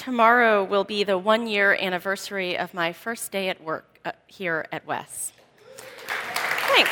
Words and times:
tomorrow 0.00 0.64
will 0.64 0.82
be 0.82 1.04
the 1.04 1.18
one 1.18 1.46
year 1.46 1.76
anniversary 1.78 2.56
of 2.56 2.72
my 2.72 2.90
first 2.90 3.30
day 3.30 3.50
at 3.50 3.62
work 3.62 4.00
uh, 4.06 4.12
here 4.26 4.64
at 4.72 4.86
Wes. 4.86 5.32
Thanks. 5.76 6.90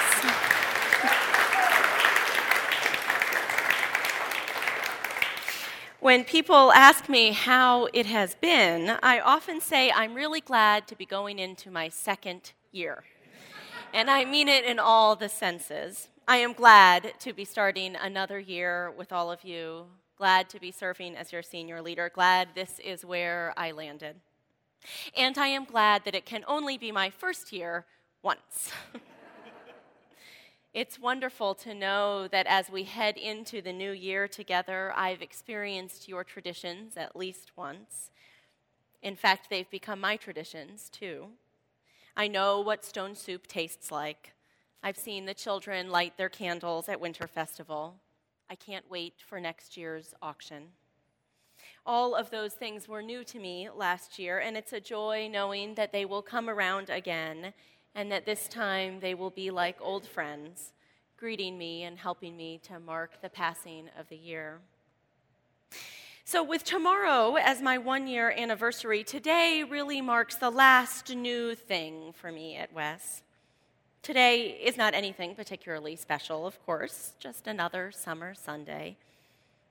When 6.00 6.22
people 6.22 6.70
ask 6.72 7.08
me 7.08 7.32
how 7.32 7.88
it 7.94 8.04
has 8.04 8.34
been, 8.34 8.98
I 9.02 9.20
often 9.20 9.62
say 9.62 9.90
I'm 9.90 10.12
really 10.12 10.42
glad 10.42 10.86
to 10.88 10.94
be 10.94 11.06
going 11.06 11.38
into 11.38 11.70
my 11.70 11.88
second 11.88 12.52
year. 12.72 13.04
And 13.94 14.10
I 14.10 14.26
mean 14.26 14.48
it 14.48 14.66
in 14.66 14.78
all 14.78 15.16
the 15.16 15.30
senses. 15.30 16.08
I 16.28 16.36
am 16.36 16.52
glad 16.52 17.14
to 17.20 17.32
be 17.32 17.46
starting 17.46 17.96
another 17.96 18.38
year 18.38 18.90
with 18.90 19.14
all 19.14 19.32
of 19.32 19.44
you, 19.44 19.86
glad 20.18 20.50
to 20.50 20.60
be 20.60 20.70
serving 20.70 21.16
as 21.16 21.32
your 21.32 21.42
senior 21.42 21.80
leader, 21.80 22.10
glad 22.12 22.48
this 22.54 22.78
is 22.80 23.04
where 23.04 23.54
I 23.56 23.70
landed. 23.70 24.16
And 25.16 25.38
I 25.38 25.46
am 25.46 25.64
glad 25.64 26.04
that 26.04 26.14
it 26.14 26.26
can 26.26 26.44
only 26.46 26.76
be 26.76 26.92
my 26.92 27.08
first 27.08 27.52
year 27.52 27.86
once. 28.22 28.72
It's 30.74 30.98
wonderful 30.98 31.54
to 31.56 31.74
know 31.74 32.28
that 32.28 32.46
as 32.46 32.70
we 32.70 32.84
head 32.84 33.16
into 33.16 33.62
the 33.62 33.72
new 33.72 33.90
year 33.90 34.28
together, 34.28 34.92
I've 34.94 35.22
experienced 35.22 36.06
your 36.06 36.24
traditions 36.24 36.96
at 36.96 37.16
least 37.16 37.52
once. 37.56 38.10
In 39.02 39.16
fact, 39.16 39.48
they've 39.48 39.70
become 39.70 40.00
my 40.00 40.16
traditions 40.16 40.90
too. 40.90 41.30
I 42.16 42.28
know 42.28 42.60
what 42.60 42.84
stone 42.84 43.14
soup 43.14 43.46
tastes 43.46 43.90
like. 43.90 44.34
I've 44.82 44.96
seen 44.96 45.24
the 45.24 45.34
children 45.34 45.90
light 45.90 46.16
their 46.18 46.28
candles 46.28 46.88
at 46.88 47.00
Winter 47.00 47.26
Festival. 47.26 47.96
I 48.50 48.54
can't 48.54 48.90
wait 48.90 49.14
for 49.26 49.40
next 49.40 49.76
year's 49.76 50.14
auction. 50.22 50.68
All 51.84 52.14
of 52.14 52.30
those 52.30 52.54
things 52.54 52.88
were 52.88 53.02
new 53.02 53.24
to 53.24 53.38
me 53.38 53.68
last 53.74 54.18
year, 54.18 54.38
and 54.38 54.56
it's 54.56 54.72
a 54.72 54.80
joy 54.80 55.28
knowing 55.30 55.74
that 55.74 55.92
they 55.92 56.04
will 56.04 56.22
come 56.22 56.48
around 56.48 56.90
again 56.90 57.52
and 57.94 58.12
that 58.12 58.26
this 58.26 58.48
time 58.48 59.00
they 59.00 59.14
will 59.14 59.30
be 59.30 59.50
like 59.50 59.76
old 59.80 60.06
friends, 60.06 60.72
greeting 61.16 61.58
me 61.58 61.82
and 61.82 61.98
helping 61.98 62.36
me 62.36 62.60
to 62.64 62.78
mark 62.78 63.20
the 63.20 63.28
passing 63.28 63.88
of 63.98 64.08
the 64.08 64.16
year. 64.16 64.60
So, 66.24 66.42
with 66.42 66.62
tomorrow 66.62 67.36
as 67.36 67.62
my 67.62 67.78
one 67.78 68.06
year 68.06 68.30
anniversary, 68.30 69.02
today 69.02 69.64
really 69.68 70.02
marks 70.02 70.36
the 70.36 70.50
last 70.50 71.14
new 71.14 71.54
thing 71.54 72.12
for 72.12 72.30
me 72.30 72.56
at 72.56 72.72
Wes. 72.72 73.22
Today 74.02 74.58
is 74.62 74.76
not 74.76 74.94
anything 74.94 75.34
particularly 75.34 75.96
special, 75.96 76.46
of 76.46 76.64
course, 76.64 77.12
just 77.18 77.46
another 77.46 77.92
summer 77.92 78.34
Sunday. 78.34 78.96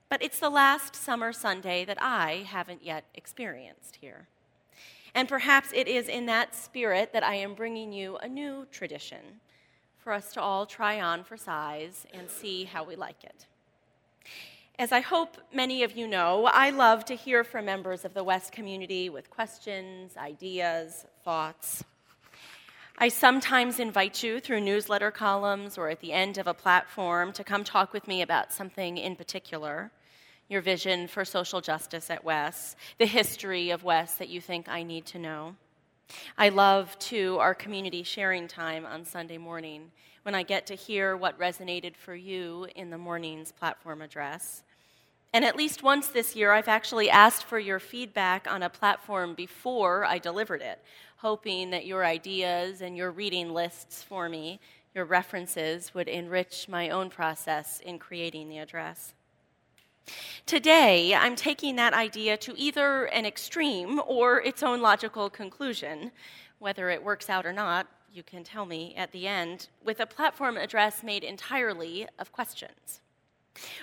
But 0.09 0.21
it's 0.21 0.39
the 0.39 0.49
last 0.49 0.95
summer 0.95 1.33
Sunday 1.33 1.85
that 1.85 1.97
I 2.01 2.45
haven't 2.47 2.83
yet 2.83 3.05
experienced 3.15 3.97
here. 3.99 4.27
And 5.15 5.27
perhaps 5.27 5.71
it 5.73 5.87
is 5.87 6.07
in 6.07 6.27
that 6.27 6.53
spirit 6.53 7.11
that 7.13 7.23
I 7.23 7.35
am 7.35 7.55
bringing 7.55 7.91
you 7.91 8.17
a 8.17 8.27
new 8.27 8.67
tradition 8.71 9.41
for 9.97 10.13
us 10.13 10.31
to 10.33 10.41
all 10.41 10.65
try 10.65 11.01
on 11.01 11.23
for 11.23 11.35
size 11.35 12.05
and 12.13 12.29
see 12.29 12.65
how 12.65 12.83
we 12.83 12.95
like 12.95 13.23
it. 13.23 13.47
As 14.77 14.91
I 14.91 14.99
hope 14.99 15.37
many 15.51 15.81
of 15.81 15.97
you 15.97 16.07
know, 16.07 16.45
I 16.45 16.69
love 16.69 17.03
to 17.05 17.15
hear 17.15 17.43
from 17.43 17.65
members 17.65 18.05
of 18.05 18.13
the 18.13 18.23
Wes 18.23 18.51
community 18.51 19.09
with 19.09 19.29
questions, 19.31 20.15
ideas, 20.15 21.05
thoughts. 21.23 21.83
I 22.99 23.09
sometimes 23.09 23.79
invite 23.79 24.23
you 24.23 24.39
through 24.39 24.61
newsletter 24.61 25.11
columns 25.11 25.77
or 25.77 25.89
at 25.89 25.99
the 25.99 26.13
end 26.13 26.39
of 26.39 26.47
a 26.47 26.53
platform 26.55 27.31
to 27.33 27.43
come 27.43 27.63
talk 27.63 27.93
with 27.93 28.07
me 28.07 28.23
about 28.23 28.51
something 28.51 28.97
in 28.97 29.15
particular 29.15 29.91
your 30.49 30.61
vision 30.61 31.07
for 31.07 31.23
social 31.23 31.61
justice 31.61 32.09
at 32.09 32.23
Wes, 32.23 32.75
the 32.97 33.05
history 33.05 33.69
of 33.69 33.83
Wes 33.83 34.15
that 34.15 34.29
you 34.29 34.41
think 34.41 34.67
I 34.67 34.81
need 34.81 35.05
to 35.07 35.19
know. 35.19 35.55
I 36.39 36.49
love, 36.49 36.97
too, 36.97 37.37
our 37.39 37.53
community 37.53 38.01
sharing 38.01 38.47
time 38.47 38.85
on 38.85 39.05
Sunday 39.05 39.37
morning 39.37 39.91
when 40.23 40.33
I 40.33 40.41
get 40.41 40.65
to 40.67 40.75
hear 40.75 41.15
what 41.15 41.37
resonated 41.37 41.95
for 41.95 42.15
you 42.15 42.67
in 42.75 42.89
the 42.89 42.97
morning's 42.97 43.51
platform 43.51 44.01
address. 44.01 44.63
And 45.33 45.43
at 45.43 45.55
least 45.55 45.83
once 45.83 46.07
this 46.07 46.35
year, 46.35 46.51
I've 46.51 46.67
actually 46.67 47.09
asked 47.09 47.43
for 47.43 47.59
your 47.59 47.79
feedback 47.79 48.47
on 48.49 48.63
a 48.63 48.69
platform 48.69 49.33
before 49.33 50.05
I 50.05 50.17
delivered 50.17 50.61
it, 50.61 50.81
hoping 51.17 51.69
that 51.71 51.85
your 51.85 52.05
ideas 52.05 52.81
and 52.81 52.95
your 52.95 53.11
reading 53.11 53.53
lists 53.53 54.03
for 54.03 54.29
me, 54.29 54.59
your 54.95 55.05
references, 55.05 55.93
would 55.93 56.07
enrich 56.07 56.67
my 56.69 56.89
own 56.89 57.09
process 57.09 57.81
in 57.81 57.99
creating 57.99 58.49
the 58.49 58.57
address. 58.57 59.13
Today, 60.45 61.13
I'm 61.13 61.35
taking 61.35 61.75
that 61.75 61.93
idea 61.93 62.37
to 62.37 62.57
either 62.57 63.05
an 63.05 63.25
extreme 63.25 64.01
or 64.07 64.41
its 64.41 64.63
own 64.63 64.81
logical 64.81 65.29
conclusion. 65.29 66.11
Whether 66.59 66.89
it 66.89 67.03
works 67.03 67.29
out 67.29 67.45
or 67.45 67.51
not, 67.51 67.87
you 68.13 68.23
can 68.23 68.43
tell 68.43 68.65
me 68.65 68.95
at 68.95 69.11
the 69.11 69.27
end, 69.27 69.67
with 69.83 69.99
a 69.99 70.05
platform 70.05 70.55
address 70.55 71.03
made 71.03 71.23
entirely 71.23 72.07
of 72.17 72.31
questions. 72.31 73.01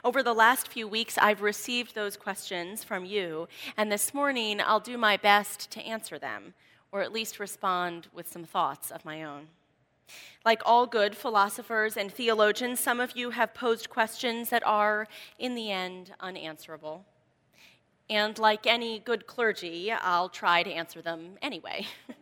Over 0.04 0.22
the 0.22 0.34
last 0.34 0.68
few 0.68 0.86
weeks, 0.86 1.18
I've 1.18 1.42
received 1.42 1.94
those 1.94 2.16
questions 2.16 2.84
from 2.84 3.04
you, 3.04 3.48
and 3.76 3.90
this 3.90 4.14
morning 4.14 4.60
I'll 4.60 4.80
do 4.80 4.98
my 4.98 5.16
best 5.16 5.70
to 5.72 5.82
answer 5.82 6.18
them, 6.18 6.54
or 6.92 7.02
at 7.02 7.12
least 7.12 7.40
respond 7.40 8.08
with 8.12 8.30
some 8.30 8.44
thoughts 8.44 8.90
of 8.90 9.04
my 9.04 9.22
own. 9.22 9.48
Like 10.44 10.62
all 10.66 10.86
good 10.86 11.16
philosophers 11.16 11.96
and 11.96 12.12
theologians, 12.12 12.80
some 12.80 13.00
of 13.00 13.16
you 13.16 13.30
have 13.30 13.54
posed 13.54 13.88
questions 13.88 14.50
that 14.50 14.66
are, 14.66 15.08
in 15.38 15.54
the 15.54 15.70
end, 15.70 16.12
unanswerable. 16.20 17.04
And 18.10 18.38
like 18.38 18.66
any 18.66 18.98
good 18.98 19.26
clergy, 19.26 19.90
I'll 19.90 20.28
try 20.28 20.62
to 20.62 20.70
answer 20.70 21.00
them 21.00 21.38
anyway. 21.40 21.86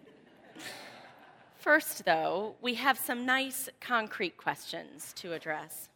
First, 1.56 2.04
though, 2.04 2.54
we 2.60 2.74
have 2.74 2.98
some 2.98 3.26
nice 3.26 3.68
concrete 3.80 4.36
questions 4.36 5.12
to 5.14 5.32
address. 5.32 5.88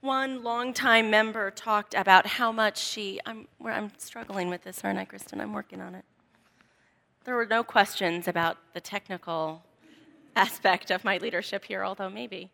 One 0.00 0.42
longtime 0.42 1.10
member 1.10 1.50
talked 1.50 1.94
about 1.94 2.26
how 2.26 2.52
much 2.52 2.78
she, 2.78 3.20
I'm, 3.26 3.48
I'm 3.64 3.92
struggling 3.98 4.48
with 4.50 4.62
this, 4.62 4.80
aren't 4.84 4.98
I, 4.98 5.04
Kristen? 5.04 5.40
I'm 5.40 5.52
working 5.52 5.80
on 5.80 5.94
it. 5.94 6.04
There 7.24 7.34
were 7.34 7.46
no 7.46 7.64
questions 7.64 8.28
about 8.28 8.58
the 8.72 8.80
technical 8.80 9.64
aspect 10.36 10.90
of 10.90 11.04
my 11.04 11.18
leadership 11.18 11.64
here, 11.64 11.84
although 11.84 12.10
maybe. 12.10 12.50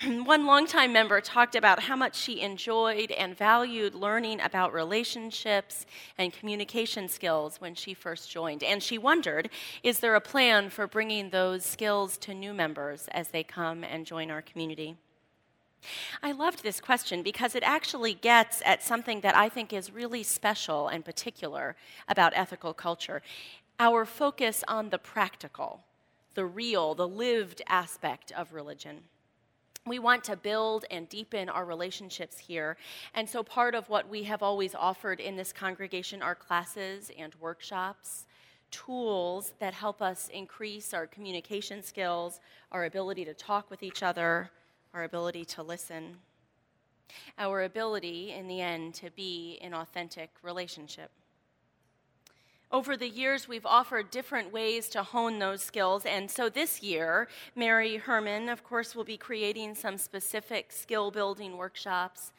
One 0.04 0.46
longtime 0.46 0.92
member 0.92 1.20
talked 1.20 1.54
about 1.54 1.80
how 1.80 1.94
much 1.94 2.16
she 2.16 2.40
enjoyed 2.40 3.10
and 3.10 3.36
valued 3.36 3.94
learning 3.94 4.40
about 4.40 4.72
relationships 4.72 5.84
and 6.16 6.32
communication 6.32 7.06
skills 7.06 7.60
when 7.60 7.74
she 7.74 7.92
first 7.92 8.30
joined. 8.30 8.62
And 8.62 8.82
she 8.82 8.96
wondered 8.96 9.50
is 9.82 10.00
there 10.00 10.14
a 10.14 10.20
plan 10.20 10.70
for 10.70 10.86
bringing 10.86 11.30
those 11.30 11.64
skills 11.64 12.16
to 12.18 12.32
new 12.32 12.54
members 12.54 13.08
as 13.12 13.28
they 13.28 13.44
come 13.44 13.84
and 13.84 14.06
join 14.06 14.30
our 14.30 14.42
community? 14.42 14.96
I 16.22 16.32
loved 16.32 16.62
this 16.62 16.80
question 16.80 17.22
because 17.22 17.54
it 17.54 17.62
actually 17.62 18.14
gets 18.14 18.62
at 18.64 18.82
something 18.82 19.20
that 19.22 19.36
I 19.36 19.48
think 19.48 19.72
is 19.72 19.92
really 19.92 20.22
special 20.22 20.88
and 20.88 21.04
particular 21.04 21.76
about 22.08 22.32
ethical 22.34 22.74
culture 22.74 23.22
our 23.78 24.04
focus 24.04 24.62
on 24.68 24.90
the 24.90 24.98
practical 24.98 25.80
the 26.34 26.44
real, 26.46 26.94
the 26.94 27.08
lived 27.08 27.60
aspect 27.66 28.30
of 28.32 28.52
religion. 28.52 28.98
We 29.86 29.98
want 29.98 30.22
to 30.24 30.36
build 30.36 30.84
and 30.90 31.08
deepen 31.08 31.48
our 31.48 31.64
relationships 31.64 32.38
here. 32.38 32.76
And 33.14 33.28
so, 33.28 33.42
part 33.42 33.74
of 33.74 33.88
what 33.88 34.08
we 34.08 34.22
have 34.24 34.42
always 34.42 34.74
offered 34.74 35.18
in 35.18 35.36
this 35.36 35.52
congregation 35.52 36.22
are 36.22 36.34
classes 36.34 37.10
and 37.18 37.34
workshops, 37.40 38.26
tools 38.70 39.54
that 39.58 39.74
help 39.74 40.00
us 40.00 40.28
increase 40.32 40.94
our 40.94 41.06
communication 41.06 41.82
skills, 41.82 42.40
our 42.70 42.84
ability 42.84 43.24
to 43.24 43.34
talk 43.34 43.70
with 43.70 43.82
each 43.82 44.02
other, 44.02 44.50
our 44.92 45.04
ability 45.04 45.44
to 45.44 45.62
listen, 45.62 46.16
our 47.38 47.62
ability, 47.62 48.32
in 48.32 48.48
the 48.48 48.60
end, 48.60 48.94
to 48.94 49.10
be 49.10 49.58
in 49.60 49.74
authentic 49.74 50.30
relationship. 50.42 51.10
Over 52.72 52.96
the 52.96 53.08
years, 53.08 53.48
we've 53.48 53.66
offered 53.66 54.12
different 54.12 54.52
ways 54.52 54.88
to 54.90 55.02
hone 55.02 55.40
those 55.40 55.60
skills. 55.60 56.06
And 56.06 56.30
so 56.30 56.48
this 56.48 56.82
year, 56.82 57.26
Mary 57.56 57.96
Herman, 57.96 58.48
of 58.48 58.62
course, 58.62 58.94
will 58.94 59.02
be 59.02 59.16
creating 59.16 59.74
some 59.74 59.98
specific 59.98 60.70
skill 60.70 61.10
building 61.10 61.56
workshops, 61.56 62.32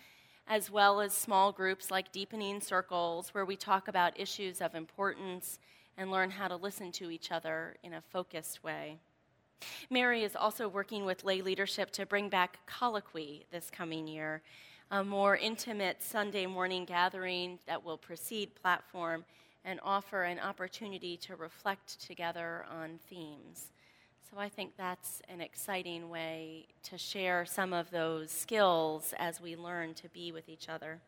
as 0.47 0.71
well 0.71 1.01
as 1.01 1.13
small 1.13 1.51
groups 1.51 1.91
like 1.91 2.13
Deepening 2.13 2.61
Circles, 2.61 3.33
where 3.33 3.45
we 3.45 3.57
talk 3.57 3.89
about 3.89 4.17
issues 4.17 4.61
of 4.61 4.73
importance 4.73 5.59
and 5.97 6.11
learn 6.11 6.31
how 6.31 6.47
to 6.47 6.55
listen 6.55 6.93
to 6.93 7.11
each 7.11 7.29
other 7.29 7.75
in 7.83 7.93
a 7.93 8.01
focused 8.01 8.63
way. 8.63 8.99
Mary 9.89 10.23
is 10.23 10.35
also 10.35 10.67
working 10.67 11.05
with 11.05 11.23
lay 11.23 11.41
leadership 11.41 11.91
to 11.91 12.05
bring 12.05 12.29
back 12.29 12.59
colloquy 12.65 13.45
this 13.51 13.69
coming 13.69 14.07
year, 14.07 14.41
a 14.91 15.03
more 15.03 15.37
intimate 15.37 16.01
Sunday 16.01 16.45
morning 16.45 16.85
gathering 16.85 17.59
that 17.67 17.83
will 17.83 17.97
precede 17.97 18.55
platform 18.55 19.23
and 19.63 19.79
offer 19.83 20.23
an 20.23 20.39
opportunity 20.39 21.15
to 21.17 21.35
reflect 21.35 21.99
together 22.01 22.65
on 22.69 22.99
themes. 23.09 23.71
So 24.29 24.39
I 24.39 24.47
think 24.47 24.77
that's 24.77 25.21
an 25.27 25.41
exciting 25.41 26.09
way 26.09 26.67
to 26.83 26.97
share 26.97 27.45
some 27.45 27.73
of 27.73 27.91
those 27.91 28.31
skills 28.31 29.13
as 29.19 29.41
we 29.41 29.55
learn 29.55 29.93
to 29.95 30.09
be 30.09 30.31
with 30.31 30.47
each 30.47 30.69
other. 30.69 31.01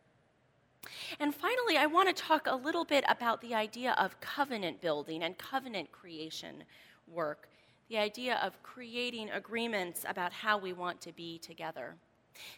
And 1.19 1.33
finally, 1.33 1.77
I 1.77 1.85
want 1.85 2.09
to 2.09 2.23
talk 2.23 2.47
a 2.47 2.55
little 2.55 2.83
bit 2.83 3.05
about 3.07 3.39
the 3.39 3.55
idea 3.55 3.95
of 3.97 4.19
covenant 4.19 4.81
building 4.81 5.23
and 5.23 5.37
covenant 5.37 5.91
creation 5.93 6.65
work, 7.07 7.47
the 7.93 7.99
idea 7.99 8.39
of 8.41 8.63
creating 8.63 9.29
agreements 9.29 10.03
about 10.09 10.33
how 10.33 10.57
we 10.57 10.73
want 10.73 10.99
to 10.99 11.11
be 11.11 11.37
together. 11.37 11.93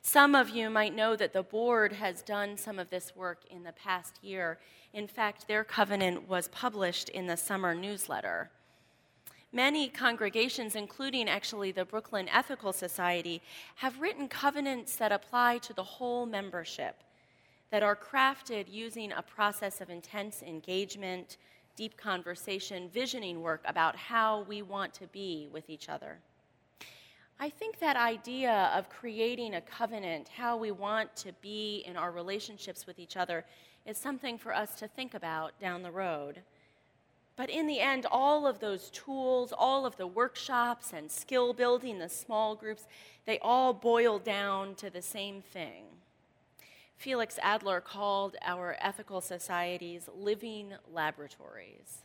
Some 0.01 0.33
of 0.33 0.47
you 0.49 0.69
might 0.69 0.95
know 0.95 1.17
that 1.17 1.33
the 1.33 1.43
board 1.43 1.91
has 1.91 2.21
done 2.21 2.55
some 2.55 2.79
of 2.79 2.89
this 2.89 3.13
work 3.17 3.41
in 3.51 3.63
the 3.63 3.73
past 3.73 4.23
year. 4.23 4.59
In 4.93 5.09
fact, 5.09 5.45
their 5.45 5.65
covenant 5.65 6.29
was 6.29 6.47
published 6.47 7.09
in 7.09 7.27
the 7.27 7.35
summer 7.35 7.75
newsletter. 7.75 8.49
Many 9.51 9.89
congregations, 9.89 10.73
including 10.73 11.27
actually 11.27 11.73
the 11.73 11.83
Brooklyn 11.83 12.29
Ethical 12.29 12.71
Society, 12.71 13.41
have 13.75 13.99
written 13.99 14.29
covenants 14.29 14.95
that 14.95 15.11
apply 15.11 15.57
to 15.57 15.73
the 15.73 15.83
whole 15.83 16.25
membership, 16.25 17.03
that 17.71 17.83
are 17.83 17.97
crafted 17.97 18.67
using 18.71 19.11
a 19.11 19.21
process 19.21 19.81
of 19.81 19.89
intense 19.89 20.41
engagement, 20.41 21.35
deep 21.75 21.98
conversation, 21.98 22.89
visioning 22.89 23.42
work 23.42 23.62
about 23.66 23.95
how 23.95 24.42
we 24.44 24.62
want 24.62 24.94
to 24.95 25.07
be 25.07 25.48
with 25.51 25.69
each 25.69 25.89
other. 25.89 26.19
I 27.39 27.50
think 27.50 27.80
that 27.80 27.98
idea 27.98 28.72
of 28.74 28.89
creating 28.89 29.56
a 29.56 29.62
covenant, 29.62 30.30
how 30.30 30.56
we 30.56 30.72
want 30.72 31.16
to 31.18 31.33
be 31.42 31.83
in 31.86 31.98
our 31.98 32.12
relationships 32.12 32.88
with 32.88 32.98
each 32.98 33.18
other, 33.18 33.45
is 33.86 33.98
something 33.98 34.38
for 34.38 34.56
us 34.56 34.75
to 34.75 34.88
think 34.88 35.13
about 35.13 35.60
down 35.60 35.83
the 35.83 35.92
road. 35.92 36.42
But 37.36 37.50
in 37.50 37.68
the 37.68 37.81
end, 37.81 38.06
all 38.10 38.48
of 38.48 38.60
those 38.60 38.89
tools, 38.92 39.54
all 39.56 39.86
of 39.86 39.98
the 39.98 40.07
workshops 40.07 40.94
and 40.94 41.12
skill 41.12 41.54
building, 41.54 42.00
the 42.00 42.07
small 42.07 42.56
groups, 42.56 42.88
they 43.25 43.39
all 43.39 43.74
boil 43.74 44.18
down 44.18 44.75
to 44.75 44.89
the 44.89 45.01
same 45.01 45.42
thing. 45.42 45.83
Felix 46.97 47.38
Adler 47.42 47.81
called 47.81 48.36
our 48.42 48.77
ethical 48.80 49.21
societies 49.21 50.09
living 50.15 50.74
laboratories, 50.92 52.03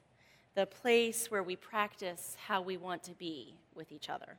the 0.55 0.67
place 0.67 1.31
where 1.31 1.43
we 1.43 1.57
practice 1.57 2.37
how 2.47 2.61
we 2.61 2.77
want 2.77 3.03
to 3.05 3.13
be 3.13 3.55
with 3.75 3.93
each 3.93 4.11
other. 4.11 4.37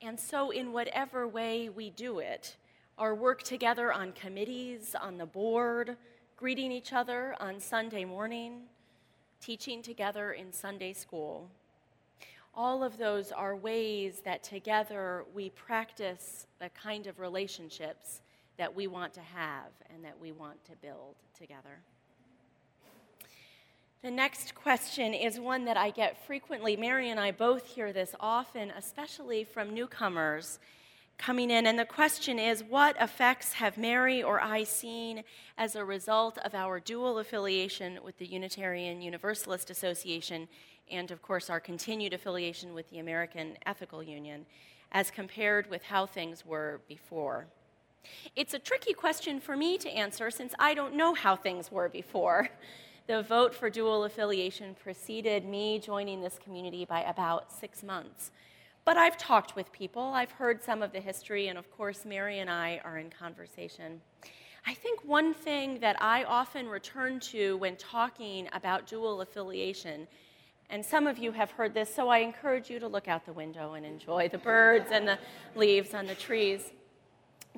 And 0.00 0.18
so, 0.18 0.50
in 0.50 0.72
whatever 0.72 1.26
way 1.26 1.68
we 1.68 1.90
do 1.90 2.18
it, 2.20 2.56
our 2.98 3.14
work 3.14 3.42
together 3.42 3.92
on 3.92 4.12
committees, 4.12 4.94
on 5.00 5.18
the 5.18 5.26
board, 5.26 5.96
greeting 6.36 6.72
each 6.72 6.92
other 6.92 7.36
on 7.40 7.60
Sunday 7.60 8.04
morning, 8.04 8.62
teaching 9.40 9.82
together 9.82 10.32
in 10.32 10.52
Sunday 10.52 10.92
school, 10.92 11.48
all 12.54 12.82
of 12.82 12.98
those 12.98 13.30
are 13.30 13.54
ways 13.54 14.20
that 14.24 14.42
together 14.42 15.24
we 15.32 15.50
practice 15.50 16.46
the 16.58 16.70
kind 16.70 17.06
of 17.06 17.20
relationships 17.20 18.20
that 18.58 18.74
we 18.74 18.86
want 18.86 19.14
to 19.14 19.20
have 19.20 19.70
and 19.94 20.04
that 20.04 20.20
we 20.20 20.32
want 20.32 20.62
to 20.66 20.72
build 20.76 21.14
together. 21.38 21.80
The 24.02 24.10
next 24.10 24.54
question 24.54 25.14
is 25.14 25.40
one 25.40 25.64
that 25.64 25.76
I 25.76 25.90
get 25.90 26.24
frequently. 26.24 26.76
Mary 26.76 27.10
and 27.10 27.18
I 27.18 27.32
both 27.32 27.66
hear 27.66 27.92
this 27.92 28.14
often, 28.20 28.70
especially 28.70 29.42
from 29.42 29.74
newcomers 29.74 30.58
coming 31.18 31.50
in. 31.50 31.66
And 31.66 31.76
the 31.76 31.84
question 31.84 32.38
is 32.38 32.62
what 32.62 32.96
effects 33.00 33.54
have 33.54 33.76
Mary 33.76 34.22
or 34.22 34.40
I 34.40 34.62
seen 34.62 35.24
as 35.56 35.74
a 35.74 35.84
result 35.84 36.38
of 36.38 36.54
our 36.54 36.78
dual 36.78 37.18
affiliation 37.18 37.98
with 38.04 38.18
the 38.18 38.26
Unitarian 38.26 39.02
Universalist 39.02 39.68
Association 39.68 40.46
and, 40.90 41.10
of 41.10 41.20
course, 41.20 41.50
our 41.50 41.60
continued 41.60 42.12
affiliation 42.12 42.74
with 42.74 42.88
the 42.90 43.00
American 43.00 43.56
Ethical 43.66 44.02
Union 44.02 44.46
as 44.92 45.10
compared 45.10 45.68
with 45.68 45.82
how 45.82 46.06
things 46.06 46.46
were 46.46 46.80
before? 46.88 47.46
It's 48.36 48.54
a 48.54 48.58
tricky 48.60 48.92
question 48.92 49.40
for 49.40 49.56
me 49.56 49.78
to 49.78 49.90
answer 49.90 50.30
since 50.30 50.54
I 50.60 50.72
don't 50.72 50.94
know 50.94 51.12
how 51.12 51.34
things 51.34 51.72
were 51.72 51.88
before. 51.88 52.48
The 53.08 53.22
vote 53.22 53.54
for 53.54 53.68
dual 53.68 54.04
affiliation 54.04 54.76
preceded 54.80 55.44
me 55.44 55.78
joining 55.78 56.20
this 56.20 56.38
community 56.38 56.84
by 56.84 57.02
about 57.02 57.50
six 57.50 57.82
months. 57.82 58.30
But 58.84 58.96
I've 58.96 59.16
talked 59.16 59.56
with 59.56 59.72
people, 59.72 60.02
I've 60.02 60.30
heard 60.30 60.62
some 60.62 60.82
of 60.82 60.92
the 60.92 61.00
history, 61.00 61.48
and 61.48 61.58
of 61.58 61.70
course, 61.70 62.04
Mary 62.04 62.38
and 62.38 62.48
I 62.48 62.80
are 62.84 62.98
in 62.98 63.10
conversation. 63.10 64.00
I 64.66 64.74
think 64.74 65.04
one 65.04 65.34
thing 65.34 65.80
that 65.80 66.00
I 66.00 66.24
often 66.24 66.68
return 66.68 67.18
to 67.20 67.56
when 67.56 67.76
talking 67.76 68.48
about 68.52 68.86
dual 68.86 69.20
affiliation, 69.20 70.06
and 70.70 70.84
some 70.84 71.06
of 71.06 71.18
you 71.18 71.32
have 71.32 71.50
heard 71.50 71.74
this, 71.74 71.92
so 71.92 72.08
I 72.08 72.18
encourage 72.18 72.70
you 72.70 72.78
to 72.78 72.86
look 72.86 73.08
out 73.08 73.26
the 73.26 73.32
window 73.32 73.72
and 73.72 73.84
enjoy 73.84 74.28
the 74.28 74.38
birds 74.38 74.90
and 74.92 75.08
the 75.08 75.18
leaves 75.56 75.92
on 75.92 76.06
the 76.06 76.14
trees. 76.14 76.72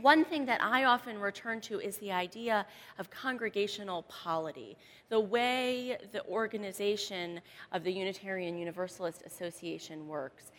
One 0.01 0.25
thing 0.25 0.47
that 0.47 0.63
I 0.63 0.85
often 0.85 1.19
return 1.19 1.61
to 1.63 1.81
is 1.81 1.99
the 1.99 2.13
idea 2.13 2.67
of 2.99 3.11
congregational 3.11 4.05
polity, 4.05 4.79
the 5.11 5.21
way 5.21 5.99
the 6.13 6.25
organization 6.27 7.41
of 7.73 7.85
the 7.85 7.93
Unitarian 7.93 8.57
Universalist 8.57 9.23
Association 9.27 10.09
works. 10.09 10.53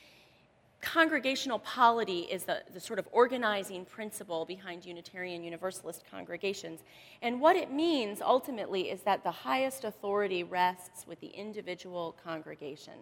Congregational 0.81 1.59
polity 1.59 2.21
is 2.21 2.43
the, 2.43 2.61
the 2.73 2.79
sort 2.79 2.99
of 2.99 3.07
organizing 3.11 3.85
principle 3.85 4.45
behind 4.45 4.85
Unitarian 4.85 5.43
Universalist 5.43 6.03
congregations. 6.09 6.81
And 7.21 7.39
what 7.39 7.55
it 7.55 7.71
means 7.71 8.21
ultimately 8.21 8.89
is 8.89 9.01
that 9.03 9.23
the 9.23 9.31
highest 9.31 9.85
authority 9.85 10.43
rests 10.43 11.05
with 11.07 11.19
the 11.19 11.27
individual 11.27 12.15
congregation. 12.23 12.93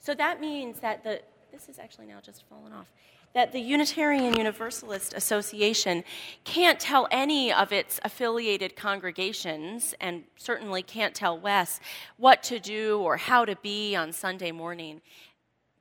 So 0.00 0.14
that 0.14 0.40
means 0.40 0.80
that 0.80 1.04
the, 1.04 1.22
this 1.52 1.68
is 1.68 1.78
actually 1.78 2.06
now 2.06 2.18
just 2.20 2.44
fallen 2.48 2.72
off 2.72 2.88
that 3.34 3.52
the 3.52 3.60
Unitarian 3.60 4.36
Universalist 4.36 5.14
Association 5.14 6.04
can't 6.44 6.78
tell 6.78 7.08
any 7.10 7.52
of 7.52 7.72
its 7.72 7.98
affiliated 8.04 8.76
congregations, 8.76 9.94
and 10.00 10.24
certainly 10.36 10.82
can't 10.82 11.14
tell 11.14 11.38
Wes, 11.38 11.80
what 12.16 12.42
to 12.44 12.58
do 12.58 12.98
or 13.00 13.16
how 13.16 13.44
to 13.44 13.56
be 13.56 13.96
on 13.96 14.12
Sunday 14.12 14.52
morning. 14.52 15.00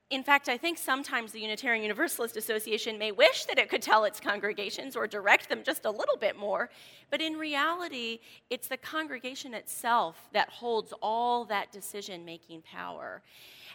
In 0.09 0.23
fact, 0.23 0.49
I 0.49 0.57
think 0.57 0.77
sometimes 0.77 1.31
the 1.31 1.39
Unitarian 1.39 1.83
Universalist 1.83 2.35
Association 2.35 2.97
may 2.97 3.13
wish 3.13 3.45
that 3.45 3.57
it 3.57 3.69
could 3.69 3.81
tell 3.81 4.03
its 4.03 4.19
congregations 4.19 4.97
or 4.97 5.07
direct 5.07 5.47
them 5.47 5.63
just 5.63 5.85
a 5.85 5.89
little 5.89 6.17
bit 6.17 6.37
more, 6.37 6.69
but 7.09 7.21
in 7.21 7.35
reality, 7.35 8.19
it's 8.49 8.67
the 8.67 8.75
congregation 8.75 9.53
itself 9.53 10.27
that 10.33 10.49
holds 10.49 10.93
all 11.01 11.45
that 11.45 11.71
decision 11.71 12.25
making 12.25 12.61
power. 12.61 13.21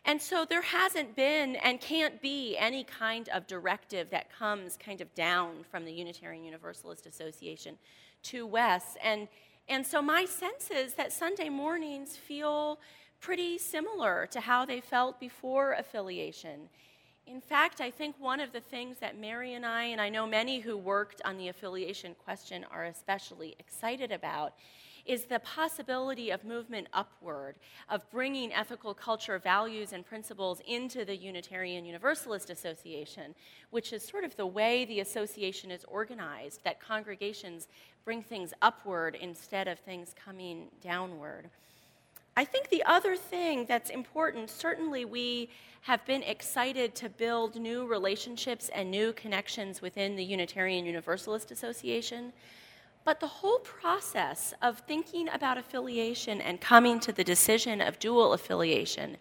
And 0.06 0.22
so 0.22 0.44
there 0.48 0.62
hasn't 0.62 1.16
been 1.16 1.56
and 1.56 1.80
can't 1.80 2.22
be 2.22 2.56
any 2.56 2.84
kind 2.84 3.28
of 3.30 3.48
directive 3.48 4.08
that 4.10 4.32
comes 4.32 4.76
kind 4.76 5.00
of 5.00 5.12
down 5.16 5.64
from 5.68 5.84
the 5.84 5.92
Unitarian 5.92 6.44
Universalist 6.44 7.06
Association 7.06 7.76
to 8.22 8.46
Wes. 8.46 8.96
And, 9.02 9.26
and 9.68 9.84
so 9.84 10.00
my 10.00 10.24
sense 10.24 10.70
is 10.70 10.94
that 10.94 11.12
Sunday 11.12 11.48
mornings 11.48 12.16
feel 12.16 12.78
pretty 13.20 13.58
similar 13.58 14.28
to 14.30 14.38
how 14.38 14.64
they 14.64 14.80
felt 14.80 15.18
before 15.18 15.72
affiliation. 15.72 16.68
In 17.26 17.40
fact, 17.40 17.80
I 17.80 17.90
think 17.90 18.14
one 18.20 18.38
of 18.38 18.52
the 18.52 18.60
things 18.60 18.98
that 19.00 19.18
Mary 19.18 19.54
and 19.54 19.66
I, 19.66 19.84
and 19.86 20.00
I 20.00 20.08
know 20.08 20.24
many 20.24 20.60
who 20.60 20.76
worked 20.76 21.20
on 21.24 21.36
the 21.36 21.48
affiliation 21.48 22.14
question, 22.24 22.64
are 22.70 22.84
especially 22.84 23.56
excited 23.58 24.12
about 24.12 24.54
is 25.06 25.24
the 25.24 25.38
possibility 25.40 26.30
of 26.30 26.44
movement 26.44 26.88
upward, 26.92 27.56
of 27.88 28.08
bringing 28.10 28.52
ethical 28.52 28.94
culture 28.94 29.38
values 29.38 29.92
and 29.92 30.04
principles 30.04 30.60
into 30.66 31.04
the 31.04 31.16
Unitarian 31.16 31.84
Universalist 31.84 32.50
Association, 32.50 33.34
which 33.70 33.92
is 33.92 34.02
sort 34.02 34.24
of 34.24 34.36
the 34.36 34.46
way 34.46 34.84
the 34.84 35.00
association 35.00 35.70
is 35.70 35.84
organized, 35.84 36.62
that 36.64 36.80
congregations 36.80 37.68
bring 38.04 38.22
things 38.22 38.52
upward 38.62 39.16
instead 39.20 39.68
of 39.68 39.78
things 39.80 40.14
coming 40.24 40.68
downward. 40.82 41.50
I 42.36 42.44
think 42.44 42.68
the 42.68 42.84
other 42.84 43.16
thing 43.16 43.64
that's 43.66 43.88
important, 43.88 44.50
certainly 44.50 45.04
we 45.04 45.48
have 45.82 46.04
been 46.04 46.22
excited 46.22 46.94
to 46.96 47.08
build 47.08 47.56
new 47.56 47.86
relationships 47.86 48.68
and 48.74 48.90
new 48.90 49.12
connections 49.12 49.80
within 49.80 50.16
the 50.16 50.24
Unitarian 50.24 50.84
Universalist 50.84 51.50
Association. 51.50 52.32
But 53.06 53.20
the 53.20 53.28
whole 53.28 53.60
process 53.60 54.52
of 54.60 54.80
thinking 54.80 55.28
about 55.28 55.58
affiliation 55.58 56.40
and 56.40 56.60
coming 56.60 56.98
to 56.98 57.12
the 57.12 57.22
decision 57.22 57.80
of 57.80 58.00
dual 58.00 58.32
affiliation 58.32 59.16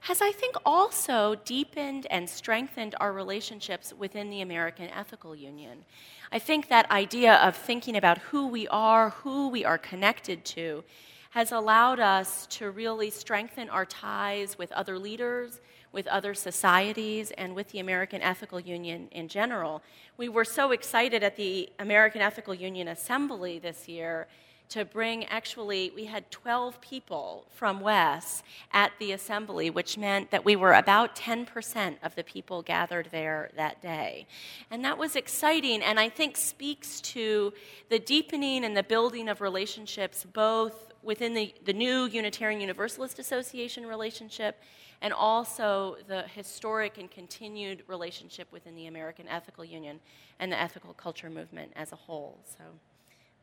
has, 0.00 0.20
I 0.20 0.32
think, 0.32 0.56
also 0.66 1.36
deepened 1.44 2.08
and 2.10 2.28
strengthened 2.28 2.96
our 2.98 3.12
relationships 3.12 3.94
within 3.96 4.30
the 4.30 4.40
American 4.40 4.88
Ethical 4.88 5.36
Union. 5.36 5.84
I 6.32 6.40
think 6.40 6.68
that 6.68 6.90
idea 6.90 7.34
of 7.34 7.54
thinking 7.54 7.96
about 7.96 8.18
who 8.18 8.48
we 8.48 8.66
are, 8.66 9.10
who 9.10 9.48
we 9.48 9.64
are 9.64 9.78
connected 9.78 10.44
to, 10.46 10.82
has 11.30 11.52
allowed 11.52 12.00
us 12.00 12.48
to 12.48 12.72
really 12.72 13.10
strengthen 13.10 13.70
our 13.70 13.86
ties 13.86 14.58
with 14.58 14.72
other 14.72 14.98
leaders, 14.98 15.60
with 15.92 16.06
other 16.06 16.34
societies 16.34 17.30
and 17.32 17.54
with 17.54 17.68
the 17.68 17.78
American 17.78 18.22
Ethical 18.22 18.60
Union 18.60 19.08
in 19.10 19.28
general. 19.28 19.82
We 20.16 20.28
were 20.28 20.44
so 20.44 20.72
excited 20.72 21.22
at 21.22 21.36
the 21.36 21.68
American 21.78 22.20
Ethical 22.20 22.54
Union 22.54 22.88
Assembly 22.88 23.58
this 23.58 23.88
year 23.88 24.28
to 24.70 24.84
bring 24.84 25.24
actually, 25.24 25.90
we 25.96 26.04
had 26.04 26.30
12 26.30 26.80
people 26.80 27.44
from 27.50 27.80
WES 27.80 28.44
at 28.72 28.92
the 29.00 29.10
assembly, 29.10 29.68
which 29.68 29.98
meant 29.98 30.30
that 30.30 30.44
we 30.44 30.54
were 30.54 30.74
about 30.74 31.16
10% 31.16 31.96
of 32.04 32.14
the 32.14 32.22
people 32.22 32.62
gathered 32.62 33.08
there 33.10 33.50
that 33.56 33.82
day. 33.82 34.26
And 34.70 34.84
that 34.84 34.96
was 34.96 35.16
exciting, 35.16 35.82
and 35.82 35.98
I 35.98 36.08
think 36.08 36.36
speaks 36.36 37.00
to 37.00 37.52
the 37.88 37.98
deepening 37.98 38.64
and 38.64 38.76
the 38.76 38.84
building 38.84 39.28
of 39.28 39.40
relationships 39.40 40.24
both 40.24 40.92
within 41.02 41.34
the, 41.34 41.52
the 41.64 41.72
new 41.72 42.04
Unitarian 42.04 42.60
Universalist 42.60 43.18
Association 43.18 43.84
relationship 43.84 44.62
and 45.02 45.12
also 45.12 45.96
the 46.08 46.22
historic 46.22 46.98
and 46.98 47.10
continued 47.10 47.82
relationship 47.86 48.50
within 48.52 48.74
the 48.74 48.86
American 48.86 49.26
Ethical 49.28 49.64
Union 49.64 50.00
and 50.38 50.52
the 50.52 50.60
ethical 50.60 50.92
culture 50.94 51.30
movement 51.30 51.72
as 51.76 51.92
a 51.92 51.96
whole. 51.96 52.38
So 52.44 52.64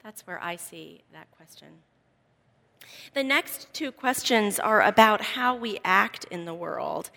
that's 0.03 0.25
where 0.27 0.41
I 0.41 0.55
see 0.55 1.01
that 1.13 1.29
question. 1.31 1.67
The 3.13 3.23
next 3.23 3.73
two 3.73 3.91
questions 3.91 4.59
are 4.59 4.81
about 4.81 5.21
how 5.21 5.55
we 5.55 5.79
act 5.83 6.25
in 6.25 6.45
the 6.45 6.53
world. 6.53 7.09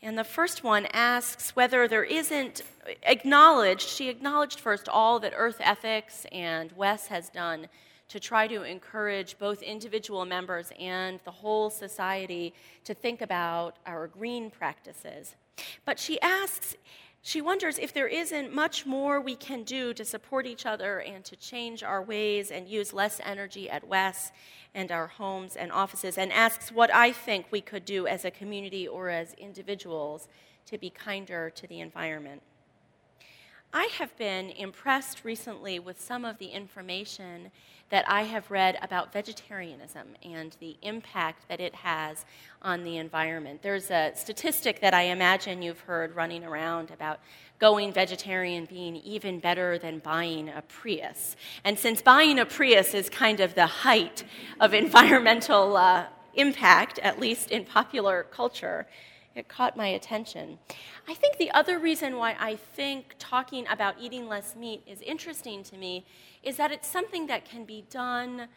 And 0.00 0.18
the 0.18 0.24
first 0.24 0.64
one 0.64 0.86
asks 0.92 1.54
whether 1.54 1.86
there 1.86 2.04
isn't 2.04 2.62
acknowledged, 3.04 3.88
she 3.88 4.08
acknowledged 4.08 4.58
first 4.58 4.88
all 4.88 5.20
that 5.20 5.32
Earth 5.36 5.58
Ethics 5.60 6.26
and 6.32 6.72
WES 6.72 7.06
has 7.08 7.28
done 7.28 7.68
to 8.12 8.20
try 8.20 8.46
to 8.46 8.62
encourage 8.62 9.38
both 9.38 9.62
individual 9.62 10.26
members 10.26 10.70
and 10.78 11.18
the 11.24 11.30
whole 11.30 11.70
society 11.70 12.52
to 12.84 12.92
think 12.92 13.22
about 13.22 13.76
our 13.86 14.06
green 14.06 14.50
practices. 14.50 15.34
But 15.86 15.98
she 15.98 16.20
asks, 16.20 16.76
she 17.22 17.40
wonders 17.40 17.78
if 17.78 17.94
there 17.94 18.06
isn't 18.06 18.54
much 18.54 18.84
more 18.84 19.18
we 19.18 19.34
can 19.34 19.62
do 19.62 19.94
to 19.94 20.04
support 20.04 20.46
each 20.46 20.66
other 20.66 20.98
and 20.98 21.24
to 21.24 21.36
change 21.36 21.82
our 21.82 22.02
ways 22.02 22.50
and 22.50 22.68
use 22.68 22.92
less 22.92 23.18
energy 23.24 23.70
at 23.70 23.88
WES 23.88 24.30
and 24.74 24.92
our 24.92 25.06
homes 25.06 25.56
and 25.56 25.72
offices, 25.72 26.18
and 26.18 26.30
asks 26.34 26.70
what 26.70 26.94
I 26.94 27.12
think 27.12 27.46
we 27.50 27.62
could 27.62 27.86
do 27.86 28.06
as 28.06 28.26
a 28.26 28.30
community 28.30 28.86
or 28.86 29.08
as 29.08 29.32
individuals 29.34 30.28
to 30.66 30.76
be 30.76 30.90
kinder 30.90 31.48
to 31.48 31.66
the 31.66 31.80
environment. 31.80 32.42
I 33.72 33.88
have 33.98 34.14
been 34.18 34.50
impressed 34.50 35.24
recently 35.24 35.78
with 35.78 35.98
some 35.98 36.26
of 36.26 36.36
the 36.36 36.48
information 36.48 37.50
that 37.92 38.08
I 38.08 38.22
have 38.22 38.50
read 38.50 38.78
about 38.80 39.12
vegetarianism 39.12 40.16
and 40.24 40.56
the 40.60 40.78
impact 40.80 41.46
that 41.48 41.60
it 41.60 41.74
has 41.74 42.24
on 42.62 42.84
the 42.84 42.96
environment. 42.96 43.60
There's 43.60 43.90
a 43.90 44.12
statistic 44.14 44.80
that 44.80 44.94
I 44.94 45.02
imagine 45.02 45.60
you've 45.60 45.80
heard 45.80 46.16
running 46.16 46.42
around 46.42 46.90
about 46.90 47.20
going 47.58 47.92
vegetarian 47.92 48.64
being 48.64 48.96
even 48.96 49.40
better 49.40 49.76
than 49.76 49.98
buying 49.98 50.48
a 50.48 50.62
Prius. 50.62 51.36
And 51.64 51.78
since 51.78 52.00
buying 52.00 52.38
a 52.38 52.46
Prius 52.46 52.94
is 52.94 53.10
kind 53.10 53.40
of 53.40 53.54
the 53.54 53.66
height 53.66 54.24
of 54.58 54.72
environmental 54.84 55.76
uh, 55.76 56.06
impact, 56.32 56.98
at 57.00 57.20
least 57.20 57.50
in 57.50 57.66
popular 57.66 58.22
culture, 58.30 58.86
it 59.34 59.48
caught 59.48 59.76
my 59.76 59.88
attention. 59.88 60.58
I 61.08 61.14
think 61.14 61.38
the 61.38 61.50
other 61.52 61.78
reason 61.78 62.16
why 62.16 62.36
I 62.38 62.56
think 62.56 63.14
talking 63.18 63.66
about 63.68 63.96
eating 64.00 64.28
less 64.28 64.54
meat 64.54 64.82
is 64.86 65.00
interesting 65.00 65.62
to 65.64 65.76
me 65.76 66.04
is 66.42 66.56
that 66.56 66.70
it's 66.70 66.88
something 66.88 67.26
that 67.26 67.44
can 67.44 67.64
be 67.64 67.84
done 67.90 68.48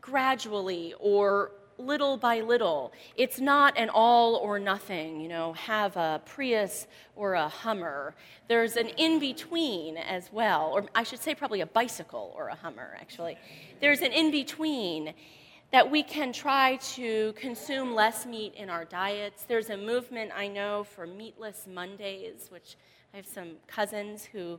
gradually 0.00 0.94
or 1.00 1.50
little 1.78 2.16
by 2.16 2.40
little. 2.40 2.92
It's 3.16 3.40
not 3.40 3.76
an 3.76 3.90
all 3.90 4.36
or 4.36 4.58
nothing, 4.58 5.20
you 5.20 5.28
know, 5.28 5.52
have 5.54 5.96
a 5.96 6.22
Prius 6.24 6.86
or 7.14 7.34
a 7.34 7.48
Hummer. 7.48 8.14
There's 8.48 8.76
an 8.76 8.88
in 8.88 9.18
between 9.18 9.96
as 9.96 10.32
well, 10.32 10.70
or 10.72 10.84
I 10.94 11.02
should 11.02 11.20
say 11.20 11.34
probably 11.34 11.60
a 11.60 11.66
bicycle 11.66 12.32
or 12.36 12.48
a 12.48 12.54
Hummer, 12.54 12.96
actually. 13.00 13.36
There's 13.80 14.00
an 14.00 14.12
in 14.12 14.30
between 14.30 15.14
that 15.76 15.90
we 15.90 16.02
can 16.02 16.32
try 16.32 16.76
to 16.76 17.34
consume 17.34 17.94
less 17.94 18.24
meat 18.24 18.54
in 18.54 18.70
our 18.70 18.86
diets. 18.86 19.44
There's 19.46 19.68
a 19.68 19.76
movement 19.76 20.32
I 20.34 20.48
know 20.48 20.84
for 20.84 21.06
Meatless 21.06 21.66
Mondays, 21.70 22.46
which 22.48 22.76
I 23.12 23.18
have 23.18 23.26
some 23.26 23.56
cousins 23.66 24.24
who 24.24 24.58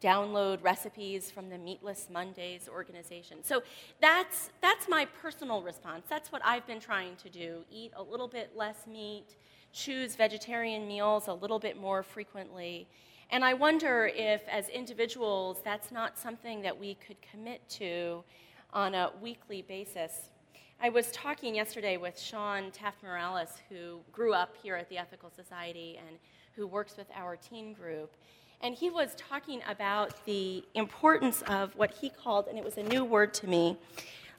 download 0.00 0.64
recipes 0.64 1.30
from 1.30 1.50
the 1.50 1.56
Meatless 1.56 2.08
Mondays 2.12 2.68
organization. 2.68 3.44
So 3.44 3.62
that's, 4.00 4.50
that's 4.60 4.88
my 4.88 5.04
personal 5.22 5.62
response. 5.62 6.06
That's 6.08 6.32
what 6.32 6.42
I've 6.44 6.66
been 6.66 6.80
trying 6.80 7.14
to 7.22 7.30
do 7.30 7.62
eat 7.70 7.92
a 7.94 8.02
little 8.02 8.26
bit 8.26 8.50
less 8.56 8.88
meat, 8.88 9.36
choose 9.72 10.16
vegetarian 10.16 10.88
meals 10.88 11.28
a 11.28 11.32
little 11.32 11.60
bit 11.60 11.80
more 11.80 12.02
frequently. 12.02 12.88
And 13.30 13.44
I 13.44 13.54
wonder 13.54 14.10
if, 14.12 14.42
as 14.50 14.68
individuals, 14.70 15.58
that's 15.64 15.92
not 15.92 16.18
something 16.18 16.60
that 16.62 16.76
we 16.76 16.96
could 16.96 17.18
commit 17.22 17.60
to 17.68 18.24
on 18.72 18.96
a 18.96 19.12
weekly 19.22 19.62
basis. 19.62 20.30
I 20.78 20.90
was 20.90 21.10
talking 21.10 21.54
yesterday 21.54 21.96
with 21.96 22.20
Sean 22.20 22.70
Taft 22.70 23.02
Morales, 23.02 23.48
who 23.70 24.00
grew 24.12 24.34
up 24.34 24.54
here 24.62 24.76
at 24.76 24.90
the 24.90 24.98
Ethical 24.98 25.30
Society 25.30 25.98
and 26.06 26.18
who 26.54 26.66
works 26.66 26.98
with 26.98 27.06
our 27.14 27.34
teen 27.34 27.72
group. 27.72 28.14
And 28.60 28.74
he 28.74 28.90
was 28.90 29.14
talking 29.16 29.62
about 29.66 30.24
the 30.26 30.62
importance 30.74 31.42
of 31.48 31.74
what 31.76 31.92
he 31.92 32.10
called, 32.10 32.46
and 32.46 32.58
it 32.58 32.64
was 32.64 32.76
a 32.76 32.82
new 32.82 33.04
word 33.04 33.32
to 33.34 33.48
me, 33.48 33.78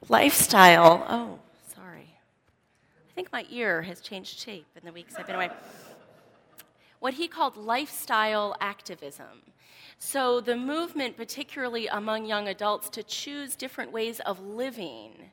lifestyle. 0.08 1.04
Oh, 1.08 1.40
sorry. 1.74 2.14
I 3.10 3.12
think 3.16 3.32
my 3.32 3.44
ear 3.50 3.82
has 3.82 4.00
changed 4.00 4.38
shape 4.38 4.68
in 4.76 4.86
the 4.86 4.92
weeks 4.92 5.16
I've 5.18 5.26
been 5.26 5.34
away. 5.34 5.50
What 7.00 7.14
he 7.14 7.26
called 7.26 7.56
lifestyle 7.56 8.54
activism. 8.60 9.42
So, 9.98 10.40
the 10.40 10.56
movement, 10.56 11.16
particularly 11.16 11.88
among 11.88 12.26
young 12.26 12.46
adults, 12.46 12.88
to 12.90 13.02
choose 13.02 13.56
different 13.56 13.90
ways 13.90 14.20
of 14.20 14.40
living 14.40 15.30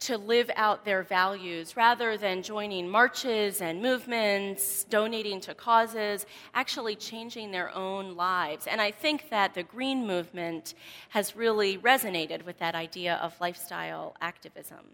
to 0.00 0.16
live 0.16 0.50
out 0.54 0.84
their 0.84 1.02
values 1.02 1.76
rather 1.76 2.16
than 2.16 2.42
joining 2.42 2.88
marches 2.88 3.60
and 3.60 3.82
movements, 3.82 4.84
donating 4.84 5.40
to 5.40 5.54
causes, 5.54 6.24
actually 6.54 6.94
changing 6.94 7.50
their 7.50 7.74
own 7.74 8.14
lives. 8.14 8.66
And 8.66 8.80
I 8.80 8.92
think 8.92 9.28
that 9.30 9.54
the 9.54 9.64
Green 9.64 10.06
Movement 10.06 10.74
has 11.08 11.34
really 11.34 11.78
resonated 11.78 12.44
with 12.44 12.58
that 12.58 12.74
idea 12.74 13.16
of 13.16 13.40
lifestyle 13.40 14.14
activism. 14.20 14.86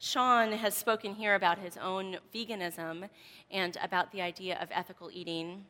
Sean 0.00 0.52
has 0.52 0.74
spoken 0.74 1.14
here 1.14 1.34
about 1.34 1.58
his 1.58 1.76
own 1.76 2.18
veganism 2.34 3.08
and 3.50 3.76
about 3.82 4.12
the 4.12 4.22
idea 4.22 4.58
of 4.60 4.68
ethical 4.72 5.10
eating. 5.12 5.64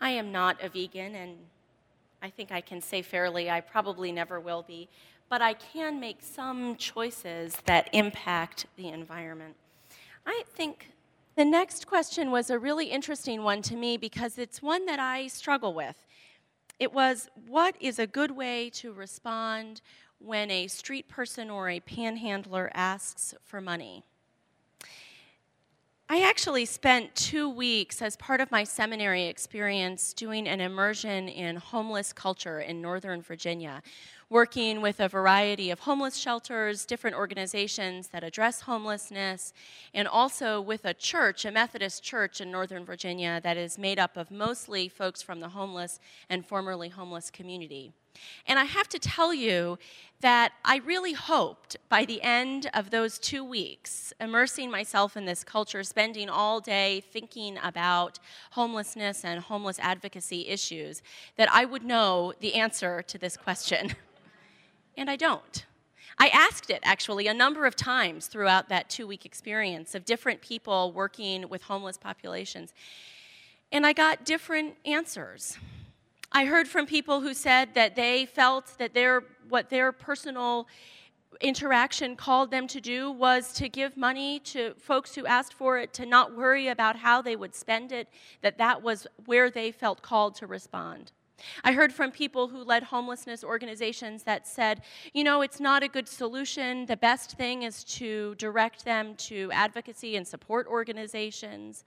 I 0.00 0.10
am 0.10 0.32
not 0.32 0.62
a 0.62 0.68
vegan, 0.68 1.14
and 1.14 1.36
I 2.22 2.30
think 2.30 2.50
I 2.50 2.60
can 2.60 2.80
say 2.80 3.02
fairly 3.02 3.50
I 3.50 3.60
probably 3.60 4.10
never 4.12 4.40
will 4.40 4.62
be 4.62 4.88
but 5.28 5.42
I 5.42 5.54
can 5.54 6.00
make 6.00 6.18
some 6.22 6.76
choices 6.76 7.56
that 7.66 7.88
impact 7.92 8.66
the 8.76 8.88
environment. 8.88 9.54
I 10.26 10.42
think 10.54 10.92
the 11.36 11.44
next 11.44 11.86
question 11.86 12.30
was 12.30 12.50
a 12.50 12.58
really 12.58 12.86
interesting 12.86 13.42
one 13.42 13.62
to 13.62 13.76
me 13.76 13.96
because 13.96 14.38
it's 14.38 14.62
one 14.62 14.86
that 14.86 14.98
I 14.98 15.26
struggle 15.26 15.74
with. 15.74 16.06
It 16.78 16.92
was 16.92 17.28
what 17.46 17.76
is 17.80 17.98
a 17.98 18.06
good 18.06 18.30
way 18.30 18.70
to 18.70 18.92
respond 18.92 19.80
when 20.18 20.50
a 20.50 20.66
street 20.66 21.08
person 21.08 21.50
or 21.50 21.68
a 21.68 21.80
panhandler 21.80 22.70
asks 22.74 23.34
for 23.44 23.60
money? 23.60 24.04
I 26.10 26.22
actually 26.22 26.64
spent 26.64 27.14
two 27.14 27.50
weeks 27.50 28.00
as 28.00 28.16
part 28.16 28.40
of 28.40 28.50
my 28.50 28.64
seminary 28.64 29.24
experience 29.24 30.14
doing 30.14 30.48
an 30.48 30.60
immersion 30.60 31.28
in 31.28 31.56
homeless 31.56 32.14
culture 32.14 32.60
in 32.60 32.80
Northern 32.80 33.20
Virginia, 33.20 33.82
working 34.30 34.82
with 34.82 35.00
a 35.00 35.08
variety 35.08 35.70
of 35.70 35.80
homeless 35.80 36.16
shelters, 36.16 36.84
different 36.84 37.16
organizations 37.16 38.08
that 38.08 38.22
address 38.22 38.62
homelessness, 38.62 39.52
and 39.94 40.06
also 40.06 40.60
with 40.60 40.84
a 40.84 40.92
church, 40.92 41.44
a 41.44 41.50
Methodist 41.50 42.02
church 42.02 42.40
in 42.40 42.50
Northern 42.50 42.84
Virginia 42.84 43.40
that 43.42 43.56
is 43.56 43.78
made 43.78 43.98
up 43.98 44.16
of 44.16 44.30
mostly 44.30 44.88
folks 44.88 45.22
from 45.22 45.40
the 45.40 45.48
homeless 45.48 45.98
and 46.28 46.44
formerly 46.44 46.90
homeless 46.90 47.30
community. 47.30 47.92
And 48.46 48.58
I 48.58 48.64
have 48.64 48.88
to 48.88 48.98
tell 48.98 49.32
you 49.32 49.78
that 50.20 50.52
I 50.64 50.78
really 50.78 51.12
hoped 51.12 51.76
by 51.88 52.04
the 52.04 52.20
end 52.22 52.68
of 52.74 52.90
those 52.90 53.18
two 53.18 53.44
weeks, 53.44 54.12
immersing 54.20 54.70
myself 54.70 55.16
in 55.16 55.24
this 55.24 55.44
culture, 55.44 55.84
spending 55.84 56.28
all 56.28 56.60
day 56.60 57.02
thinking 57.12 57.58
about 57.62 58.18
homelessness 58.52 59.24
and 59.24 59.40
homeless 59.40 59.78
advocacy 59.78 60.48
issues, 60.48 61.02
that 61.36 61.50
I 61.52 61.64
would 61.64 61.84
know 61.84 62.32
the 62.40 62.54
answer 62.54 63.02
to 63.02 63.18
this 63.18 63.36
question. 63.36 63.94
and 64.98 65.08
I 65.08 65.16
don't. 65.16 65.64
I 66.18 66.28
asked 66.28 66.68
it 66.68 66.80
actually 66.82 67.28
a 67.28 67.34
number 67.34 67.64
of 67.64 67.76
times 67.76 68.26
throughout 68.26 68.68
that 68.68 68.90
two 68.90 69.06
week 69.06 69.24
experience 69.24 69.94
of 69.94 70.04
different 70.04 70.42
people 70.42 70.92
working 70.92 71.48
with 71.48 71.62
homeless 71.62 71.96
populations, 71.96 72.74
and 73.70 73.86
I 73.86 73.92
got 73.92 74.24
different 74.24 74.74
answers. 74.84 75.56
I 76.32 76.44
heard 76.44 76.68
from 76.68 76.84
people 76.84 77.20
who 77.20 77.32
said 77.32 77.74
that 77.74 77.96
they 77.96 78.26
felt 78.26 78.76
that 78.78 78.92
their, 78.92 79.22
what 79.48 79.70
their 79.70 79.92
personal 79.92 80.66
interaction 81.40 82.16
called 82.16 82.50
them 82.50 82.66
to 82.66 82.80
do 82.80 83.10
was 83.10 83.52
to 83.54 83.68
give 83.68 83.96
money 83.96 84.40
to 84.40 84.74
folks 84.74 85.14
who 85.14 85.24
asked 85.24 85.54
for 85.54 85.78
it, 85.78 85.92
to 85.94 86.04
not 86.04 86.36
worry 86.36 86.68
about 86.68 86.96
how 86.96 87.22
they 87.22 87.36
would 87.36 87.54
spend 87.54 87.92
it, 87.92 88.08
that 88.42 88.58
that 88.58 88.82
was 88.82 89.06
where 89.26 89.50
they 89.50 89.70
felt 89.70 90.02
called 90.02 90.34
to 90.34 90.46
respond. 90.46 91.12
I 91.64 91.72
heard 91.72 91.92
from 91.92 92.10
people 92.10 92.48
who 92.48 92.64
led 92.64 92.82
homelessness 92.82 93.44
organizations 93.44 94.22
that 94.24 94.46
said, 94.46 94.82
you 95.12 95.24
know, 95.24 95.42
it's 95.42 95.60
not 95.60 95.82
a 95.82 95.88
good 95.88 96.08
solution. 96.08 96.86
The 96.86 96.96
best 96.96 97.32
thing 97.32 97.62
is 97.62 97.84
to 97.84 98.34
direct 98.36 98.84
them 98.84 99.14
to 99.16 99.50
advocacy 99.52 100.16
and 100.16 100.26
support 100.26 100.66
organizations. 100.66 101.84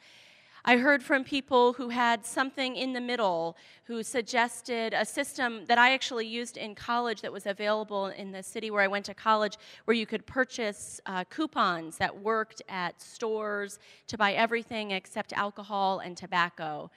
I 0.64 0.78
heard 0.78 1.02
from 1.02 1.24
people 1.24 1.74
who 1.74 1.90
had 1.90 2.24
something 2.24 2.76
in 2.76 2.94
the 2.94 3.02
middle, 3.02 3.58
who 3.86 4.04
suggested 4.04 4.94
a 4.94 5.04
system 5.04 5.66
that 5.66 5.80
I 5.80 5.94
actually 5.94 6.28
used 6.28 6.56
in 6.56 6.76
college 6.76 7.22
that 7.22 7.34
was 7.34 7.48
available 7.48 8.08
in 8.08 8.32
the 8.32 8.44
city 8.44 8.70
where 8.70 8.84
I 8.84 8.88
went 8.88 9.06
to 9.06 9.16
college, 9.16 9.58
where 9.86 9.98
you 9.98 10.06
could 10.06 10.24
purchase 10.28 11.02
uh, 11.08 11.24
coupons 11.24 11.98
that 11.98 12.16
worked 12.16 12.62
at 12.70 13.02
stores 13.02 13.80
to 14.06 14.20
buy 14.20 14.34
everything 14.34 14.92
except 14.92 15.34
alcohol 15.34 16.00
and 16.00 16.16
tobacco. 16.16 16.92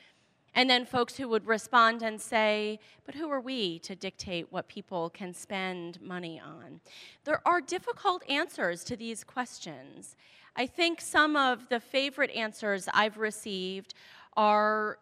And 0.55 0.71
then 0.71 0.87
folks 0.87 1.17
who 1.17 1.29
would 1.29 1.47
respond 1.47 2.03
and 2.03 2.21
say, 2.21 2.79
But 3.05 3.17
who 3.17 3.31
are 3.31 3.41
we 3.41 3.81
to 3.81 3.97
dictate 3.97 4.53
what 4.53 4.69
people 4.69 5.11
can 5.11 5.35
spend 5.35 6.01
money 6.01 6.41
on? 6.41 6.81
There 7.25 7.41
are 7.47 7.61
difficult 7.61 8.23
answers 8.29 8.85
to 8.85 8.97
these 8.97 9.25
questions. 9.25 10.17
I 10.57 10.67
think 10.67 11.01
some 11.01 11.37
of 11.37 11.69
the 11.69 11.81
favorite 11.81 12.31
answers 12.31 12.89
I've 12.95 13.19
received 13.19 13.95
are 14.37 14.99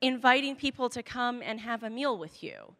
inviting 0.00 0.56
people 0.56 0.88
to 0.90 1.02
come 1.02 1.42
and 1.42 1.60
have 1.60 1.82
a 1.82 1.90
meal 1.90 2.16
with 2.16 2.42
you. 2.42 2.74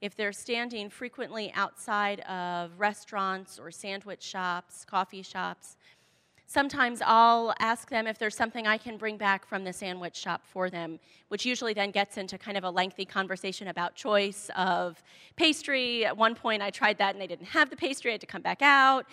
If 0.00 0.14
they're 0.14 0.32
standing 0.32 0.90
frequently 0.90 1.52
outside 1.54 2.20
of 2.20 2.78
restaurants 2.78 3.58
or 3.58 3.70
sandwich 3.70 4.22
shops, 4.22 4.84
coffee 4.84 5.22
shops, 5.22 5.76
sometimes 6.48 7.00
I'll 7.06 7.54
ask 7.60 7.88
them 7.88 8.08
if 8.08 8.18
there's 8.18 8.34
something 8.34 8.66
I 8.66 8.76
can 8.76 8.96
bring 8.96 9.16
back 9.16 9.46
from 9.46 9.62
the 9.62 9.72
sandwich 9.72 10.16
shop 10.16 10.42
for 10.44 10.68
them, 10.68 10.98
which 11.28 11.46
usually 11.46 11.74
then 11.74 11.92
gets 11.92 12.16
into 12.16 12.36
kind 12.36 12.56
of 12.56 12.64
a 12.64 12.70
lengthy 12.70 13.04
conversation 13.04 13.68
about 13.68 13.94
choice 13.94 14.50
of 14.56 15.00
pastry. 15.36 16.04
At 16.04 16.16
one 16.16 16.34
point, 16.34 16.62
I 16.62 16.70
tried 16.70 16.98
that 16.98 17.14
and 17.14 17.22
they 17.22 17.28
didn't 17.28 17.46
have 17.46 17.70
the 17.70 17.76
pastry, 17.76 18.10
I 18.10 18.14
had 18.14 18.20
to 18.22 18.26
come 18.26 18.42
back 18.42 18.62
out. 18.62 19.06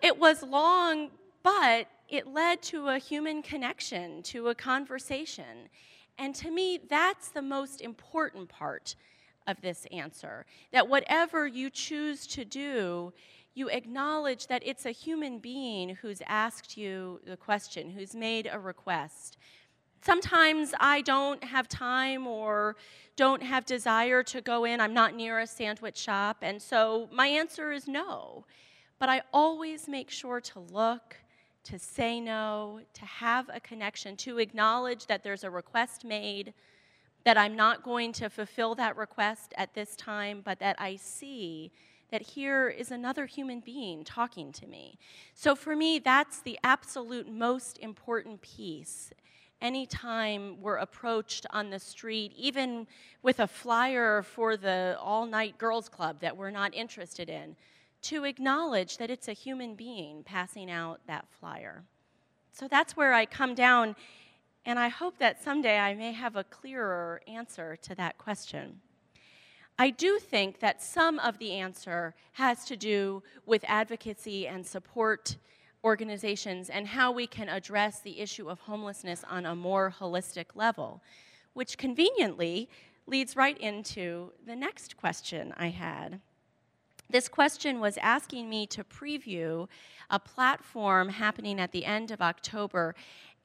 It 0.00 0.18
was 0.18 0.42
long 0.42 1.10
but 1.46 1.86
it 2.08 2.26
led 2.26 2.60
to 2.60 2.88
a 2.88 2.98
human 2.98 3.40
connection, 3.40 4.20
to 4.24 4.48
a 4.48 4.54
conversation. 4.56 5.68
And 6.18 6.34
to 6.34 6.50
me, 6.50 6.80
that's 6.90 7.28
the 7.28 7.40
most 7.40 7.80
important 7.80 8.48
part 8.48 8.96
of 9.46 9.60
this 9.60 9.86
answer. 9.92 10.44
That 10.72 10.88
whatever 10.88 11.46
you 11.46 11.70
choose 11.70 12.26
to 12.26 12.44
do, 12.44 13.12
you 13.56 13.68
acknowledge 13.70 14.46
that 14.48 14.62
it's 14.66 14.84
a 14.84 14.90
human 14.90 15.38
being 15.38 15.96
who's 15.96 16.20
asked 16.26 16.76
you 16.76 17.20
the 17.26 17.38
question, 17.38 17.90
who's 17.90 18.14
made 18.14 18.46
a 18.52 18.58
request. 18.58 19.38
Sometimes 20.02 20.74
I 20.78 21.00
don't 21.00 21.42
have 21.42 21.66
time 21.66 22.26
or 22.26 22.76
don't 23.16 23.42
have 23.42 23.64
desire 23.64 24.22
to 24.24 24.42
go 24.42 24.66
in. 24.66 24.78
I'm 24.78 24.92
not 24.92 25.14
near 25.14 25.38
a 25.38 25.46
sandwich 25.46 25.96
shop. 25.96 26.36
And 26.42 26.60
so 26.60 27.08
my 27.10 27.28
answer 27.28 27.72
is 27.72 27.88
no. 27.88 28.44
But 28.98 29.08
I 29.08 29.22
always 29.32 29.88
make 29.88 30.10
sure 30.10 30.40
to 30.40 30.60
look 30.60 31.16
to 31.64 31.78
say 31.78 32.20
no, 32.20 32.80
to 32.92 33.04
have 33.06 33.50
a 33.52 33.58
connection, 33.58 34.16
to 34.16 34.38
acknowledge 34.38 35.06
that 35.06 35.24
there's 35.24 35.44
a 35.44 35.50
request 35.50 36.04
made, 36.04 36.52
that 37.24 37.36
I'm 37.36 37.56
not 37.56 37.82
going 37.82 38.12
to 38.12 38.28
fulfill 38.28 38.74
that 38.76 38.96
request 38.96 39.52
at 39.56 39.74
this 39.74 39.96
time, 39.96 40.42
but 40.44 40.60
that 40.60 40.76
I 40.78 40.94
see 40.94 41.72
that 42.10 42.22
here 42.22 42.68
is 42.68 42.90
another 42.90 43.26
human 43.26 43.60
being 43.60 44.04
talking 44.04 44.52
to 44.52 44.66
me. 44.66 44.98
So 45.34 45.54
for 45.54 45.74
me, 45.74 45.98
that's 45.98 46.40
the 46.40 46.58
absolute 46.62 47.30
most 47.30 47.78
important 47.78 48.40
piece. 48.42 49.12
Anytime 49.60 50.60
we're 50.60 50.76
approached 50.76 51.46
on 51.50 51.70
the 51.70 51.78
street, 51.78 52.32
even 52.36 52.86
with 53.22 53.40
a 53.40 53.46
flyer 53.46 54.22
for 54.22 54.56
the 54.56 54.96
all 55.00 55.26
night 55.26 55.58
girls 55.58 55.88
club 55.88 56.20
that 56.20 56.36
we're 56.36 56.50
not 56.50 56.74
interested 56.74 57.28
in, 57.28 57.56
to 58.02 58.24
acknowledge 58.24 58.98
that 58.98 59.10
it's 59.10 59.28
a 59.28 59.32
human 59.32 59.74
being 59.74 60.22
passing 60.22 60.70
out 60.70 61.00
that 61.06 61.26
flyer. 61.40 61.82
So 62.52 62.68
that's 62.68 62.96
where 62.96 63.12
I 63.12 63.26
come 63.26 63.54
down, 63.54 63.96
and 64.64 64.78
I 64.78 64.88
hope 64.88 65.18
that 65.18 65.42
someday 65.42 65.78
I 65.78 65.94
may 65.94 66.12
have 66.12 66.36
a 66.36 66.44
clearer 66.44 67.20
answer 67.26 67.76
to 67.76 67.94
that 67.96 68.18
question. 68.18 68.80
I 69.78 69.90
do 69.90 70.18
think 70.18 70.60
that 70.60 70.82
some 70.82 71.18
of 71.18 71.38
the 71.38 71.52
answer 71.52 72.14
has 72.32 72.64
to 72.66 72.76
do 72.76 73.22
with 73.44 73.64
advocacy 73.68 74.46
and 74.46 74.66
support 74.66 75.36
organizations 75.84 76.70
and 76.70 76.86
how 76.86 77.12
we 77.12 77.26
can 77.26 77.48
address 77.48 78.00
the 78.00 78.20
issue 78.20 78.48
of 78.48 78.60
homelessness 78.60 79.22
on 79.28 79.44
a 79.44 79.54
more 79.54 79.94
holistic 80.00 80.46
level, 80.54 81.02
which 81.52 81.76
conveniently 81.76 82.68
leads 83.06 83.36
right 83.36 83.58
into 83.58 84.32
the 84.46 84.56
next 84.56 84.96
question 84.96 85.52
I 85.56 85.68
had. 85.68 86.20
This 87.08 87.28
question 87.28 87.78
was 87.78 87.98
asking 87.98 88.48
me 88.50 88.66
to 88.68 88.82
preview 88.82 89.68
a 90.10 90.18
platform 90.18 91.10
happening 91.10 91.60
at 91.60 91.70
the 91.70 91.84
end 91.84 92.10
of 92.10 92.20
October 92.20 92.94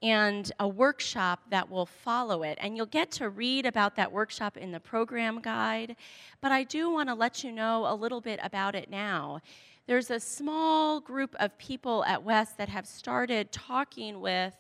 and 0.02 0.52
a 0.60 0.68
workshop 0.68 1.42
that 1.50 1.70
will 1.70 1.86
follow 1.86 2.44
it. 2.44 2.58
And 2.62 2.76
you'll 2.76 2.86
get 2.88 3.12
to 3.12 3.30
read 3.30 3.66
about 3.66 3.96
that 3.98 4.12
workshop 4.12 4.58
in 4.58 4.72
the 4.72 4.80
program 4.80 5.42
guide, 5.42 5.96
but 6.42 6.52
I 6.52 6.64
do 6.64 6.90
want 6.90 7.10
to 7.10 7.16
let 7.16 7.44
you 7.44 7.52
know 7.52 7.86
a 7.88 7.96
little 7.96 8.22
bit 8.22 8.40
about 8.42 8.76
it 8.76 8.90
now. 8.90 9.42
There's 9.88 10.10
a 10.10 10.20
small 10.20 11.00
group 11.00 11.36
of 11.40 11.58
people 11.58 12.04
at 12.06 12.24
Wes 12.24 12.54
that 12.54 12.70
have 12.70 12.88
started 12.88 13.52
talking 13.52 14.22
with 14.22 14.56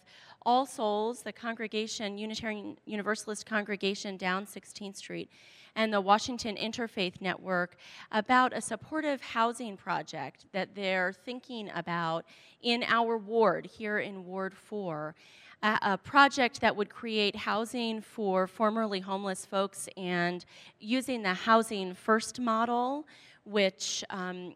All 0.46 0.66
Souls, 0.66 1.24
the 1.24 1.32
congregation, 1.32 2.18
Unitarian 2.18 2.78
Universalist 2.86 3.46
congregation 3.46 4.18
down 4.18 4.46
16th 4.46 4.98
Street 4.98 5.30
and 5.76 5.94
the 5.94 6.02
Washington 6.02 6.56
Interfaith 6.56 7.22
Network 7.22 7.78
about 8.12 8.56
a 8.56 8.62
supportive 8.62 9.22
housing 9.22 9.78
project 9.78 10.46
that 10.52 10.76
they're 10.76 11.14
thinking 11.14 11.70
about 11.74 12.26
in 12.62 12.84
our 12.88 13.18
ward 13.18 13.66
here 13.66 14.00
in 14.00 14.26
Ward 14.26 14.54
4. 14.54 15.16
A, 15.64 15.96
project 15.96 16.60
that 16.62 16.76
would 16.76 16.90
create 16.90 17.36
housing 17.36 18.02
for 18.02 18.48
formerly 18.48 19.00
homeless 19.00 19.46
folks 19.46 19.88
and 19.96 20.44
using 20.80 21.22
the 21.22 21.36
Housing 21.36 21.94
First 21.94 22.40
model, 22.40 23.06
which 23.46 24.04
um, 24.10 24.56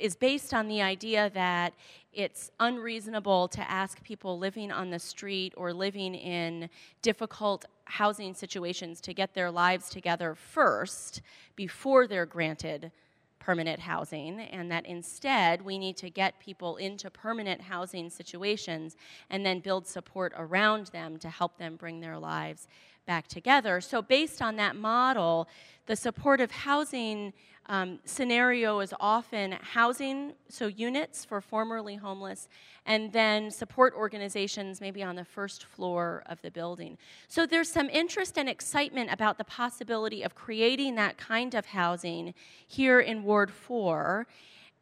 is 0.00 0.16
based 0.16 0.54
on 0.54 0.68
the 0.68 0.82
idea 0.82 1.30
that 1.34 1.74
it's 2.12 2.50
unreasonable 2.58 3.46
to 3.48 3.70
ask 3.70 4.02
people 4.02 4.38
living 4.38 4.72
on 4.72 4.90
the 4.90 4.98
street 4.98 5.54
or 5.56 5.72
living 5.72 6.14
in 6.14 6.68
difficult 7.02 7.66
housing 7.84 8.34
situations 8.34 9.00
to 9.00 9.14
get 9.14 9.34
their 9.34 9.50
lives 9.50 9.88
together 9.88 10.34
first 10.34 11.22
before 11.54 12.06
they're 12.06 12.26
granted 12.26 12.90
permanent 13.38 13.80
housing, 13.80 14.38
and 14.40 14.70
that 14.70 14.86
instead 14.86 15.62
we 15.62 15.78
need 15.78 15.96
to 15.96 16.10
get 16.10 16.38
people 16.38 16.76
into 16.76 17.10
permanent 17.10 17.60
housing 17.60 18.10
situations 18.10 18.96
and 19.30 19.44
then 19.44 19.60
build 19.60 19.86
support 19.86 20.32
around 20.36 20.88
them 20.88 21.16
to 21.18 21.28
help 21.28 21.56
them 21.56 21.76
bring 21.76 22.00
their 22.00 22.18
lives 22.18 22.68
back 23.06 23.26
together. 23.26 23.80
So, 23.80 24.02
based 24.02 24.42
on 24.42 24.56
that 24.56 24.76
model, 24.76 25.48
the 25.86 25.96
supportive 25.96 26.50
housing 26.50 27.32
um, 27.70 28.00
scenario 28.04 28.80
is 28.80 28.92
often 28.98 29.52
housing, 29.52 30.32
so 30.48 30.66
units 30.66 31.24
for 31.24 31.40
formerly 31.40 31.94
homeless, 31.94 32.48
and 32.84 33.12
then 33.12 33.48
support 33.48 33.94
organizations 33.94 34.80
maybe 34.80 35.04
on 35.04 35.14
the 35.14 35.24
first 35.24 35.64
floor 35.64 36.24
of 36.26 36.42
the 36.42 36.50
building. 36.50 36.98
So 37.28 37.46
there's 37.46 37.70
some 37.70 37.88
interest 37.88 38.36
and 38.38 38.48
excitement 38.48 39.12
about 39.12 39.38
the 39.38 39.44
possibility 39.44 40.24
of 40.24 40.34
creating 40.34 40.96
that 40.96 41.16
kind 41.16 41.54
of 41.54 41.66
housing 41.66 42.34
here 42.66 42.98
in 42.98 43.22
Ward 43.22 43.52
4. 43.52 44.26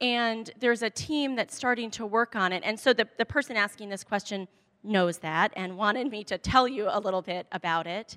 And 0.00 0.50
there's 0.58 0.80
a 0.80 0.88
team 0.88 1.36
that's 1.36 1.54
starting 1.54 1.90
to 1.90 2.06
work 2.06 2.36
on 2.36 2.54
it. 2.54 2.62
And 2.64 2.80
so 2.80 2.94
the, 2.94 3.06
the 3.18 3.26
person 3.26 3.54
asking 3.58 3.90
this 3.90 4.02
question 4.02 4.48
knows 4.82 5.18
that 5.18 5.52
and 5.56 5.76
wanted 5.76 6.10
me 6.10 6.24
to 6.24 6.38
tell 6.38 6.66
you 6.66 6.88
a 6.90 6.98
little 6.98 7.20
bit 7.20 7.46
about 7.52 7.86
it 7.86 8.16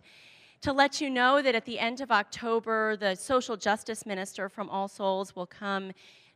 to 0.61 0.71
let 0.71 1.01
you 1.01 1.09
know 1.09 1.41
that 1.41 1.55
at 1.55 1.65
the 1.65 1.79
end 1.79 2.01
of 2.01 2.11
October, 2.11 2.95
the 2.95 3.15
social 3.15 3.57
justice 3.57 4.05
minister 4.05 4.47
from 4.47 4.69
All 4.69 4.87
Souls 4.87 5.35
will 5.35 5.47
come 5.47 5.91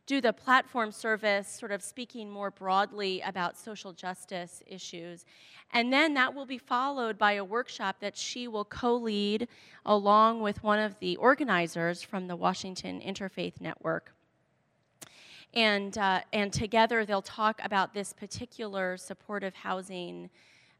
do 0.06 0.20
the 0.20 0.32
platform 0.32 0.92
service, 0.92 1.48
sort 1.48 1.72
of 1.72 1.82
speaking 1.82 2.30
more 2.30 2.50
broadly 2.50 3.20
about 3.22 3.56
social 3.56 3.92
justice 3.92 4.62
issues. 4.66 5.24
And 5.72 5.92
then 5.92 6.14
that 6.14 6.32
will 6.34 6.46
be 6.46 6.58
followed 6.58 7.18
by 7.18 7.32
a 7.32 7.44
workshop 7.44 7.96
that 8.00 8.16
she 8.16 8.46
will 8.46 8.64
co 8.64 8.96
lead 8.96 9.48
along 9.84 10.40
with 10.42 10.62
one 10.62 10.78
of 10.78 10.98
the 11.00 11.16
organizers 11.16 12.02
from 12.02 12.28
the 12.28 12.36
Washington 12.36 13.00
Interfaith 13.00 13.60
Network. 13.60 14.12
And, 15.54 15.96
uh, 15.98 16.20
and 16.32 16.52
together 16.52 17.04
they'll 17.04 17.22
talk 17.22 17.60
about 17.64 17.94
this 17.94 18.12
particular 18.12 18.96
supportive 18.96 19.54
housing 19.54 20.30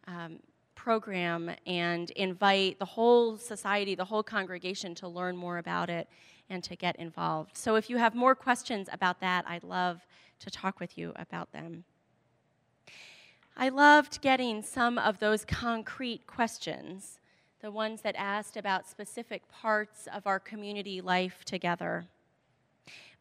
um, 0.07 0.39
program 0.87 1.51
and 1.67 2.13
invite 2.13 2.79
the 2.79 2.85
whole 2.85 3.37
society, 3.37 3.97
the 3.97 4.05
whole 4.05 4.23
congregation 4.23 4.95
to 4.95 5.09
learn 5.09 5.37
more 5.37 5.59
about 5.59 5.91
it 5.91 6.07
and 6.49 6.63
to 6.63 6.77
get 6.77 6.95
involved. 6.95 7.57
So 7.57 7.75
if 7.75 7.91
you 7.91 7.97
have 7.97 8.15
more 8.15 8.37
questions 8.37 8.89
about 8.93 9.19
that, 9.19 9.45
I'd 9.49 9.65
love 9.65 10.07
to 10.39 10.49
talk 10.49 10.79
with 10.79 10.97
you 10.97 11.13
about 11.17 11.51
them. 11.51 11.83
I 13.57 13.69
loved 13.69 14.21
getting 14.21 14.63
some 14.63 14.97
of 14.97 15.19
those 15.19 15.45
concrete 15.45 16.25
questions 16.29 17.19
the 17.61 17.73
ones 17.73 18.03
that 18.03 18.15
asked 18.17 18.57
about 18.57 18.87
specific 18.87 19.43
parts 19.49 20.07
of 20.15 20.25
our 20.25 20.39
community 20.39 21.01
life 21.01 21.45
together. 21.45 22.05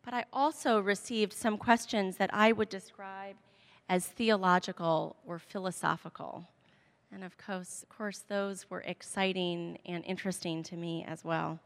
But 0.04 0.14
I 0.14 0.26
also 0.32 0.80
received 0.80 1.34
some 1.34 1.58
questions 1.58 2.18
that 2.18 2.30
I 2.32 2.52
would 2.52 2.70
describe 2.70 3.38
as 3.90 4.06
theological 4.06 5.16
or 5.26 5.40
philosophical. 5.40 6.46
And 7.16 7.24
of 7.24 7.38
course, 7.38 7.86
of 7.90 7.98
course, 7.98 8.26
those 8.28 8.70
were 8.70 8.82
exciting 8.82 9.78
and 9.86 10.04
interesting 10.04 10.64
to 10.64 10.76
me 10.76 11.06
as 11.08 11.24
well. 11.24 11.60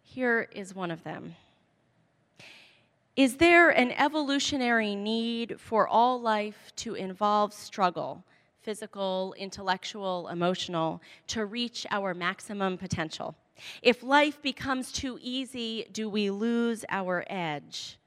Here 0.00 0.48
is 0.52 0.76
one 0.76 0.92
of 0.92 1.02
them 1.02 1.34
Is 3.16 3.38
there 3.38 3.70
an 3.70 3.90
evolutionary 3.90 4.94
need 4.94 5.60
for 5.60 5.88
all 5.88 6.20
life 6.20 6.70
to 6.76 6.94
involve 6.94 7.52
struggle, 7.52 8.22
physical, 8.62 9.34
intellectual, 9.36 10.28
emotional, 10.28 11.02
to 11.26 11.44
reach 11.44 11.84
our 11.90 12.14
maximum 12.14 12.78
potential? 12.78 13.34
If 13.82 14.04
life 14.04 14.40
becomes 14.40 14.92
too 14.92 15.18
easy, 15.20 15.88
do 15.90 16.08
we 16.08 16.30
lose 16.30 16.84
our 16.90 17.24
edge? 17.28 17.98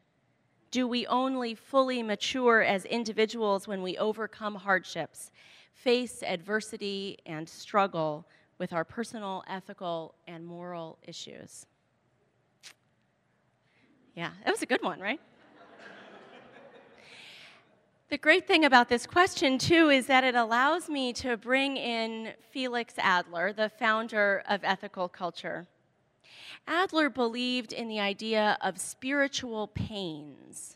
Do 0.72 0.88
we 0.88 1.06
only 1.08 1.56
fully 1.56 2.04
mature 2.04 2.62
as 2.62 2.86
individuals 2.86 3.68
when 3.68 3.82
we 3.82 3.98
overcome 3.98 4.56
hardships, 4.56 5.32
face 5.84 6.24
adversity, 6.24 7.18
and 7.26 7.48
struggle 7.48 8.26
with 8.58 8.74
our 8.74 8.84
personal, 8.84 9.44
ethical, 9.48 10.16
and 10.28 10.46
moral 10.46 10.98
issues? 11.08 11.66
Yeah, 14.16 14.32
that 14.44 14.52
was 14.52 14.62
a 14.62 14.66
good 14.66 14.84
one, 14.84 15.00
right? 15.00 15.22
The 18.10 18.18
great 18.18 18.48
thing 18.48 18.66
about 18.66 18.90
this 18.90 19.06
question, 19.06 19.60
too, 19.60 19.90
is 19.90 20.08
that 20.08 20.24
it 20.24 20.34
allows 20.34 20.90
me 20.90 21.14
to 21.14 21.38
bring 21.38 21.78
in 21.78 22.34
Felix 22.52 22.96
Adler, 22.98 23.54
the 23.54 23.70
founder 23.70 24.42
of 24.50 24.62
ethical 24.64 25.08
culture. 25.08 25.68
Adler 26.68 27.12
believed 27.12 27.72
in 27.72 27.88
the 27.88 28.00
idea 28.00 28.58
of 28.62 28.80
spiritual 28.80 29.68
pains, 29.68 30.76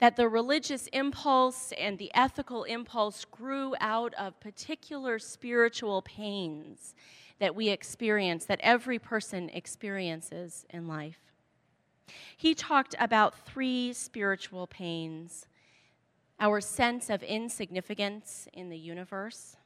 that 0.00 0.16
the 0.16 0.28
religious 0.28 0.86
impulse 0.88 1.72
and 1.78 1.98
the 1.98 2.10
ethical 2.14 2.64
impulse 2.64 3.24
grew 3.26 3.74
out 3.80 4.14
of 4.14 4.40
particular 4.40 5.18
spiritual 5.18 6.02
pains 6.02 6.94
that 7.38 7.54
we 7.54 7.68
experience, 7.68 8.46
that 8.46 8.60
every 8.62 8.98
person 8.98 9.50
experiences 9.50 10.64
in 10.70 10.88
life. 10.88 11.18
He 12.36 12.54
talked 12.54 12.94
about 12.98 13.46
three 13.46 13.92
spiritual 13.92 14.66
pains 14.66 15.46
our 16.40 16.60
sense 16.60 17.10
of 17.10 17.22
insignificance 17.22 18.48
in 18.54 18.70
the 18.70 18.78
universe, 18.78 19.56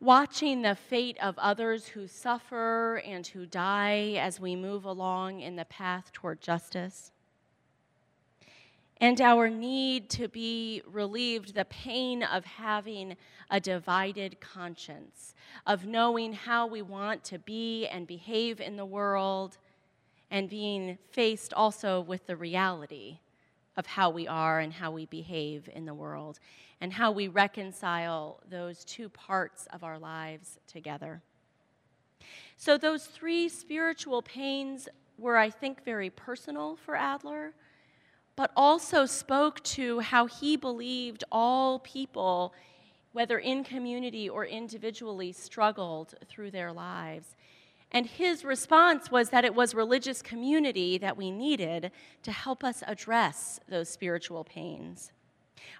watching 0.00 0.62
the 0.62 0.74
fate 0.74 1.16
of 1.22 1.38
others 1.38 1.86
who 1.86 2.08
suffer 2.08 3.00
and 3.06 3.28
who 3.28 3.46
die 3.46 4.16
as 4.18 4.40
we 4.40 4.56
move 4.56 4.84
along 4.84 5.40
in 5.40 5.54
the 5.54 5.64
path 5.64 6.10
toward 6.12 6.40
justice, 6.40 7.12
and 9.00 9.20
our 9.20 9.48
need 9.50 10.08
to 10.10 10.28
be 10.28 10.82
relieved 10.86 11.54
the 11.54 11.64
pain 11.64 12.22
of 12.22 12.44
having 12.44 13.16
a 13.50 13.60
divided 13.60 14.40
conscience, 14.40 15.34
of 15.66 15.86
knowing 15.86 16.32
how 16.32 16.66
we 16.66 16.82
want 16.82 17.24
to 17.24 17.38
be 17.38 17.86
and 17.86 18.06
behave 18.06 18.60
in 18.60 18.76
the 18.76 18.86
world 18.86 19.58
and 20.30 20.48
being 20.48 20.98
faced 21.10 21.52
also 21.52 22.00
with 22.00 22.26
the 22.26 22.36
reality 22.36 23.18
of 23.76 23.86
how 23.86 24.10
we 24.10 24.26
are 24.28 24.60
and 24.60 24.72
how 24.72 24.90
we 24.90 25.06
behave 25.06 25.68
in 25.72 25.84
the 25.84 25.94
world, 25.94 26.38
and 26.80 26.92
how 26.92 27.10
we 27.10 27.28
reconcile 27.28 28.40
those 28.48 28.84
two 28.84 29.08
parts 29.08 29.66
of 29.72 29.82
our 29.82 29.98
lives 29.98 30.58
together. 30.66 31.22
So, 32.56 32.78
those 32.78 33.06
three 33.06 33.48
spiritual 33.48 34.22
pains 34.22 34.88
were, 35.18 35.36
I 35.36 35.50
think, 35.50 35.84
very 35.84 36.10
personal 36.10 36.76
for 36.76 36.96
Adler, 36.96 37.52
but 38.36 38.50
also 38.56 39.06
spoke 39.06 39.62
to 39.62 40.00
how 40.00 40.26
he 40.26 40.56
believed 40.56 41.24
all 41.30 41.78
people, 41.78 42.52
whether 43.12 43.38
in 43.38 43.62
community 43.62 44.28
or 44.28 44.44
individually, 44.44 45.32
struggled 45.32 46.14
through 46.28 46.50
their 46.50 46.72
lives. 46.72 47.36
And 47.92 48.06
his 48.06 48.44
response 48.44 49.10
was 49.10 49.30
that 49.30 49.44
it 49.44 49.54
was 49.54 49.72
religious 49.72 50.20
community 50.20 50.98
that 50.98 51.16
we 51.16 51.30
needed 51.30 51.92
to 52.24 52.32
help 52.32 52.64
us 52.64 52.82
address 52.88 53.60
those 53.68 53.88
spiritual 53.88 54.42
pains. 54.42 55.12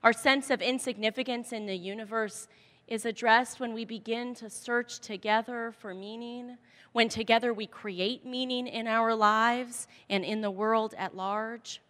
Our 0.05 0.13
sense 0.13 0.51
of 0.51 0.63
insignificance 0.63 1.53
in 1.53 1.67
the 1.67 1.77
universe 1.77 2.47
is 2.87 3.05
addressed 3.05 3.59
when 3.59 3.75
we 3.75 3.85
begin 3.85 4.35
to 4.35 4.49
search 4.49 5.01
together 5.01 5.75
for 5.79 5.93
meaning, 5.93 6.57
when 6.93 7.09
together 7.09 7.53
we 7.53 7.67
create 7.67 8.25
meaning 8.25 8.69
in 8.69 8.87
our 8.87 9.15
lives 9.15 9.89
and 10.09 10.25
in 10.25 10.41
the 10.41 10.51
world 10.51 10.95
at 10.97 11.17
large. 11.17 11.81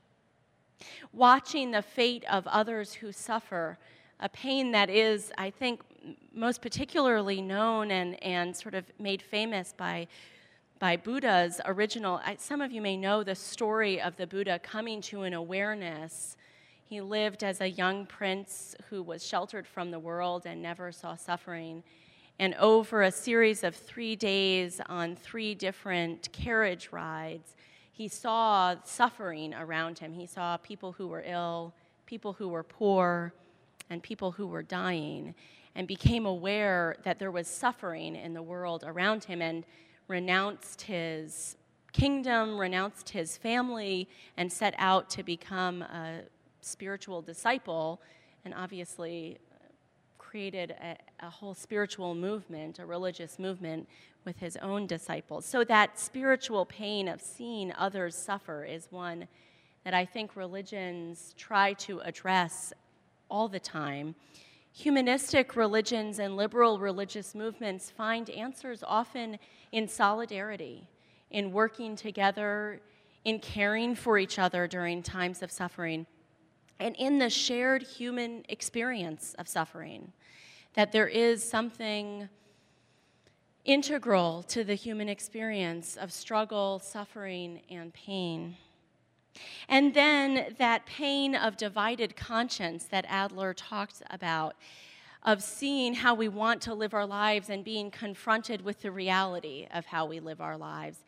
Watching 1.12 1.70
the 1.70 1.82
fate 1.82 2.24
of 2.30 2.46
others 2.46 2.94
who 2.94 3.12
suffer, 3.12 3.78
a 4.20 4.28
pain 4.28 4.72
that 4.72 4.90
is, 4.90 5.32
I 5.38 5.50
think, 5.50 5.82
most 6.32 6.62
particularly 6.62 7.40
known 7.40 7.90
and, 7.90 8.22
and 8.22 8.56
sort 8.56 8.74
of 8.74 8.84
made 8.98 9.22
famous 9.22 9.74
by, 9.76 10.08
by 10.78 10.96
Buddha's 10.96 11.60
original. 11.64 12.20
I, 12.24 12.36
some 12.36 12.60
of 12.60 12.72
you 12.72 12.80
may 12.80 12.96
know 12.96 13.22
the 13.22 13.34
story 13.34 14.00
of 14.00 14.16
the 14.16 14.26
Buddha 14.26 14.58
coming 14.58 15.00
to 15.02 15.22
an 15.22 15.34
awareness. 15.34 16.36
He 16.84 17.00
lived 17.00 17.42
as 17.42 17.60
a 17.60 17.68
young 17.68 18.06
prince 18.06 18.76
who 18.90 19.02
was 19.02 19.26
sheltered 19.26 19.66
from 19.66 19.90
the 19.90 19.98
world 19.98 20.44
and 20.46 20.60
never 20.60 20.92
saw 20.92 21.16
suffering. 21.16 21.82
And 22.38 22.54
over 22.54 23.02
a 23.02 23.10
series 23.10 23.62
of 23.64 23.74
three 23.74 24.16
days 24.16 24.80
on 24.86 25.16
three 25.16 25.54
different 25.54 26.30
carriage 26.32 26.88
rides, 26.90 27.56
he 27.94 28.08
saw 28.08 28.74
suffering 28.82 29.54
around 29.54 30.00
him. 30.00 30.12
He 30.12 30.26
saw 30.26 30.56
people 30.56 30.90
who 30.92 31.06
were 31.06 31.22
ill, 31.24 31.72
people 32.06 32.32
who 32.32 32.48
were 32.48 32.64
poor, 32.64 33.32
and 33.88 34.02
people 34.02 34.32
who 34.32 34.48
were 34.48 34.64
dying 34.64 35.32
and 35.76 35.86
became 35.86 36.26
aware 36.26 36.96
that 37.04 37.20
there 37.20 37.30
was 37.30 37.46
suffering 37.46 38.16
in 38.16 38.34
the 38.34 38.42
world 38.42 38.82
around 38.84 39.22
him 39.22 39.40
and 39.40 39.64
renounced 40.08 40.82
his 40.82 41.56
kingdom, 41.92 42.58
renounced 42.58 43.10
his 43.10 43.36
family, 43.36 44.08
and 44.36 44.52
set 44.52 44.74
out 44.78 45.08
to 45.10 45.22
become 45.22 45.82
a 45.82 46.22
spiritual 46.62 47.22
disciple, 47.22 48.02
and 48.44 48.52
obviously 48.54 49.38
created 50.18 50.72
a, 50.72 50.96
a, 51.24 51.30
whole 51.30 51.54
spiritual 51.54 52.12
movement, 52.12 52.80
a 52.80 52.86
religious 52.86 53.38
movement 53.38 53.88
with 54.24 54.38
his 54.38 54.56
own 54.58 54.86
disciples. 54.86 55.44
So 55.44 55.64
that 55.64 55.98
spiritual 55.98 56.64
pain 56.66 57.08
of 57.08 57.20
seeing 57.20 57.72
others 57.72 58.16
suffer 58.16 58.64
is 58.64 58.88
one 58.90 59.28
that 59.84 59.94
I 59.94 60.04
think 60.04 60.36
religions 60.36 61.34
try 61.36 61.74
to 61.74 62.00
address 62.00 62.72
all 63.30 63.48
the 63.48 63.60
time. 63.60 64.14
Humanistic 64.72 65.56
religions 65.56 66.18
and 66.18 66.36
liberal 66.36 66.78
religious 66.78 67.34
movements 67.34 67.90
find 67.90 68.28
answers 68.30 68.82
often 68.86 69.38
in 69.72 69.86
solidarity, 69.86 70.88
in 71.30 71.52
working 71.52 71.96
together, 71.96 72.80
in 73.24 73.38
caring 73.38 73.94
for 73.94 74.18
each 74.18 74.38
other 74.38 74.66
during 74.66 75.02
times 75.02 75.42
of 75.42 75.50
suffering, 75.50 76.06
and 76.80 76.96
in 76.96 77.18
the 77.18 77.30
shared 77.30 77.82
human 77.82 78.44
experience 78.48 79.34
of 79.38 79.48
suffering. 79.48 80.12
That 80.74 80.90
there 80.90 81.08
is 81.08 81.48
something 81.48 82.28
integral 83.64 84.42
to 84.44 84.64
the 84.64 84.74
human 84.74 85.08
experience 85.08 85.96
of 85.96 86.12
struggle, 86.12 86.78
suffering, 86.78 87.60
and 87.70 87.92
pain. 87.94 88.56
And 89.68 89.94
then 89.94 90.54
that 90.58 90.86
pain 90.86 91.34
of 91.34 91.56
divided 91.56 92.14
conscience 92.14 92.84
that 92.84 93.04
Adler 93.08 93.54
talked 93.54 94.02
about, 94.10 94.54
of 95.22 95.42
seeing 95.42 95.94
how 95.94 96.14
we 96.14 96.28
want 96.28 96.60
to 96.62 96.74
live 96.74 96.92
our 96.92 97.06
lives 97.06 97.48
and 97.48 97.64
being 97.64 97.90
confronted 97.90 98.60
with 98.62 98.82
the 98.82 98.90
reality 98.90 99.66
of 99.72 99.86
how 99.86 100.04
we 100.04 100.20
live 100.20 100.40
our 100.40 100.56
lives. 100.56 100.98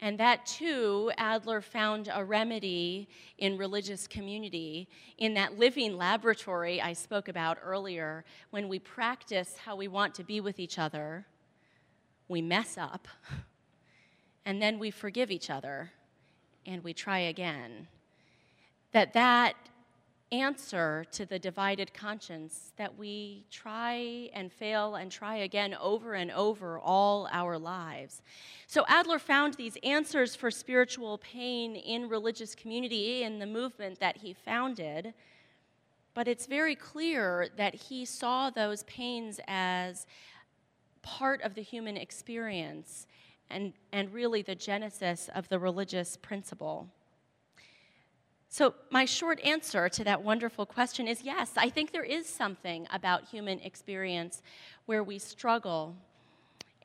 And 0.00 0.18
that 0.20 0.46
too, 0.46 1.10
Adler 1.16 1.60
found 1.60 2.08
a 2.12 2.24
remedy 2.24 3.08
in 3.38 3.56
religious 3.56 4.06
community, 4.06 4.86
in 5.16 5.34
that 5.34 5.58
living 5.58 5.96
laboratory 5.96 6.80
I 6.80 6.92
spoke 6.92 7.26
about 7.26 7.58
earlier, 7.64 8.24
when 8.50 8.68
we 8.68 8.78
practice 8.78 9.56
how 9.56 9.74
we 9.74 9.88
want 9.88 10.14
to 10.16 10.24
be 10.24 10.40
with 10.40 10.60
each 10.60 10.78
other, 10.78 11.26
we 12.28 12.42
mess 12.42 12.76
up, 12.78 13.08
and 14.44 14.62
then 14.62 14.78
we 14.78 14.90
forgive 14.90 15.30
each 15.30 15.50
other 15.50 15.90
and 16.66 16.84
we 16.84 16.92
try 16.92 17.18
again. 17.18 17.88
That 18.92 19.14
that 19.14 19.54
answer 20.30 21.06
to 21.10 21.24
the 21.24 21.38
divided 21.38 21.94
conscience 21.94 22.72
that 22.76 22.98
we 22.98 23.46
try 23.50 24.28
and 24.34 24.52
fail 24.52 24.96
and 24.96 25.10
try 25.10 25.36
again 25.36 25.74
over 25.80 26.14
and 26.14 26.30
over 26.32 26.78
all 26.78 27.28
our 27.32 27.58
lives. 27.58 28.20
So 28.66 28.84
Adler 28.88 29.18
found 29.18 29.54
these 29.54 29.78
answers 29.82 30.34
for 30.34 30.50
spiritual 30.50 31.18
pain 31.18 31.76
in 31.76 32.08
religious 32.08 32.54
community 32.54 33.22
in 33.22 33.38
the 33.38 33.46
movement 33.46 34.00
that 34.00 34.18
he 34.18 34.34
founded. 34.34 35.14
But 36.12 36.28
it's 36.28 36.46
very 36.46 36.74
clear 36.74 37.48
that 37.56 37.74
he 37.74 38.04
saw 38.04 38.50
those 38.50 38.82
pains 38.84 39.40
as 39.46 40.06
part 41.02 41.42
of 41.42 41.54
the 41.54 41.62
human 41.62 41.96
experience 41.96 43.06
and, 43.50 43.72
and 43.92 44.12
really 44.12 44.42
the 44.42 44.54
genesis 44.54 45.28
of 45.34 45.48
the 45.48 45.58
religious 45.58 46.16
principle. 46.16 46.88
So, 48.50 48.74
my 48.90 49.04
short 49.04 49.40
answer 49.44 49.90
to 49.90 50.04
that 50.04 50.22
wonderful 50.22 50.64
question 50.64 51.06
is 51.06 51.22
yes, 51.22 51.52
I 51.56 51.68
think 51.68 51.92
there 51.92 52.04
is 52.04 52.26
something 52.26 52.86
about 52.90 53.28
human 53.28 53.60
experience 53.60 54.42
where 54.86 55.02
we 55.04 55.18
struggle. 55.18 55.94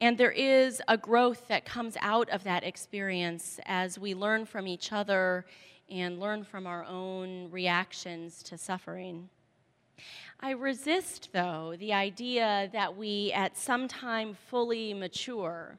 And 0.02 0.18
there 0.18 0.32
is 0.32 0.82
a 0.90 0.98
growth 0.98 1.48
that 1.48 1.64
comes 1.64 1.96
out 2.02 2.30
of 2.30 2.44
that 2.44 2.66
experience 2.66 3.62
as 3.66 3.98
we 3.98 4.14
learn 4.14 4.46
from 4.46 4.68
each 4.68 4.92
other 4.92 5.46
and 5.90 6.20
learn 6.20 6.44
from 6.44 6.68
our 6.68 6.84
own 6.84 7.50
reactions 7.50 8.44
to 8.44 8.58
suffering. 8.58 9.30
I 10.40 10.52
resist, 10.52 11.30
though, 11.32 11.76
the 11.78 11.94
idea 11.94 12.70
that 12.74 12.98
we 12.98 13.32
at 13.34 13.58
some 13.58 13.88
time 13.88 14.36
fully 14.50 14.94
mature, 14.94 15.78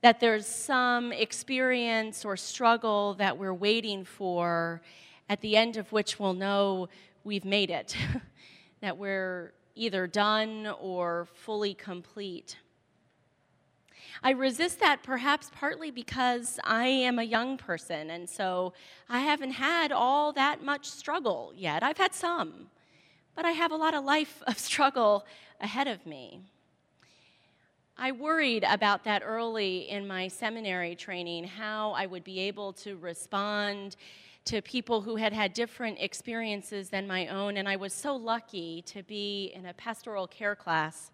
that 0.00 0.18
there's 0.18 0.46
some 0.46 1.12
experience 1.12 2.24
or 2.24 2.36
struggle 2.36 3.14
that 3.14 3.38
we're 3.38 3.54
waiting 3.54 4.04
for, 4.04 4.82
at 5.28 5.40
the 5.40 5.56
end 5.56 5.76
of 5.76 5.92
which 5.92 6.18
we'll 6.18 6.34
know 6.34 6.88
we've 7.24 7.44
made 7.44 7.70
it, 7.70 7.96
that 8.80 8.98
we're 8.98 9.52
either 9.74 10.06
done 10.06 10.74
or 10.80 11.28
fully 11.34 11.74
complete. 11.74 12.56
I 14.22 14.30
resist 14.30 14.80
that 14.80 15.02
perhaps 15.02 15.50
partly 15.54 15.90
because 15.90 16.60
I 16.64 16.86
am 16.86 17.18
a 17.18 17.24
young 17.24 17.56
person, 17.56 18.10
and 18.10 18.28
so 18.28 18.72
I 19.08 19.20
haven't 19.20 19.52
had 19.52 19.92
all 19.92 20.32
that 20.32 20.62
much 20.62 20.88
struggle 20.90 21.52
yet. 21.56 21.82
I've 21.82 21.98
had 21.98 22.14
some, 22.14 22.68
but 23.34 23.44
I 23.44 23.52
have 23.52 23.72
a 23.72 23.76
lot 23.76 23.94
of 23.94 24.04
life 24.04 24.42
of 24.46 24.58
struggle 24.58 25.26
ahead 25.60 25.88
of 25.88 26.04
me. 26.06 26.40
I 27.96 28.12
worried 28.12 28.64
about 28.68 29.04
that 29.04 29.22
early 29.24 29.88
in 29.88 30.06
my 30.06 30.28
seminary 30.28 30.96
training, 30.96 31.44
how 31.44 31.92
I 31.92 32.06
would 32.06 32.24
be 32.24 32.40
able 32.40 32.72
to 32.74 32.96
respond 32.96 33.96
to 34.46 34.60
people 34.60 35.02
who 35.02 35.16
had 35.16 35.32
had 35.32 35.52
different 35.52 35.98
experiences 36.00 36.88
than 36.88 37.06
my 37.06 37.28
own, 37.28 37.56
and 37.56 37.68
I 37.68 37.76
was 37.76 37.92
so 37.92 38.16
lucky 38.16 38.82
to 38.86 39.02
be 39.02 39.52
in 39.54 39.66
a 39.66 39.74
pastoral 39.74 40.26
care 40.26 40.56
class 40.56 41.12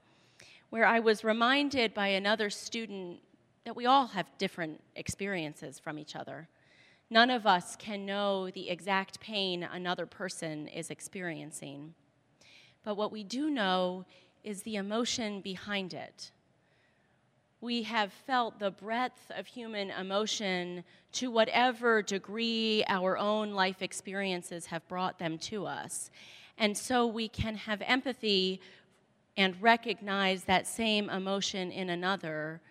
where 0.70 0.86
I 0.86 1.00
was 1.00 1.24
reminded 1.24 1.92
by 1.94 2.08
another 2.08 2.48
student 2.48 3.20
that 3.64 3.76
we 3.76 3.84
all 3.84 4.06
have 4.06 4.26
different 4.38 4.80
experiences 4.96 5.78
from 5.78 5.98
each 5.98 6.16
other. 6.16 6.48
None 7.10 7.30
of 7.30 7.46
us 7.46 7.76
can 7.76 8.06
know 8.06 8.50
the 8.50 8.70
exact 8.70 9.20
pain 9.20 9.62
another 9.62 10.06
person 10.06 10.68
is 10.68 10.90
experiencing. 10.90 11.94
But 12.88 12.96
what 12.96 13.12
we 13.12 13.22
do 13.22 13.50
know 13.50 14.06
is 14.42 14.62
the 14.62 14.76
emotion 14.76 15.42
behind 15.42 15.92
it. 15.92 16.30
We 17.60 17.82
have 17.82 18.14
felt 18.14 18.58
the 18.58 18.70
breadth 18.70 19.30
of 19.36 19.46
human 19.46 19.90
emotion 19.90 20.84
to 21.12 21.30
whatever 21.30 22.00
degree 22.00 22.84
our 22.88 23.18
own 23.18 23.50
life 23.50 23.82
experiences 23.82 24.64
have 24.64 24.88
brought 24.88 25.18
them 25.18 25.36
to 25.50 25.66
us. 25.66 26.10
And 26.56 26.74
so 26.74 27.06
we 27.06 27.28
can 27.28 27.56
have 27.56 27.82
empathy 27.82 28.58
and 29.36 29.60
recognize 29.60 30.44
that 30.44 30.66
same 30.66 31.10
emotion 31.10 31.70
in 31.70 31.90
another, 31.90 32.62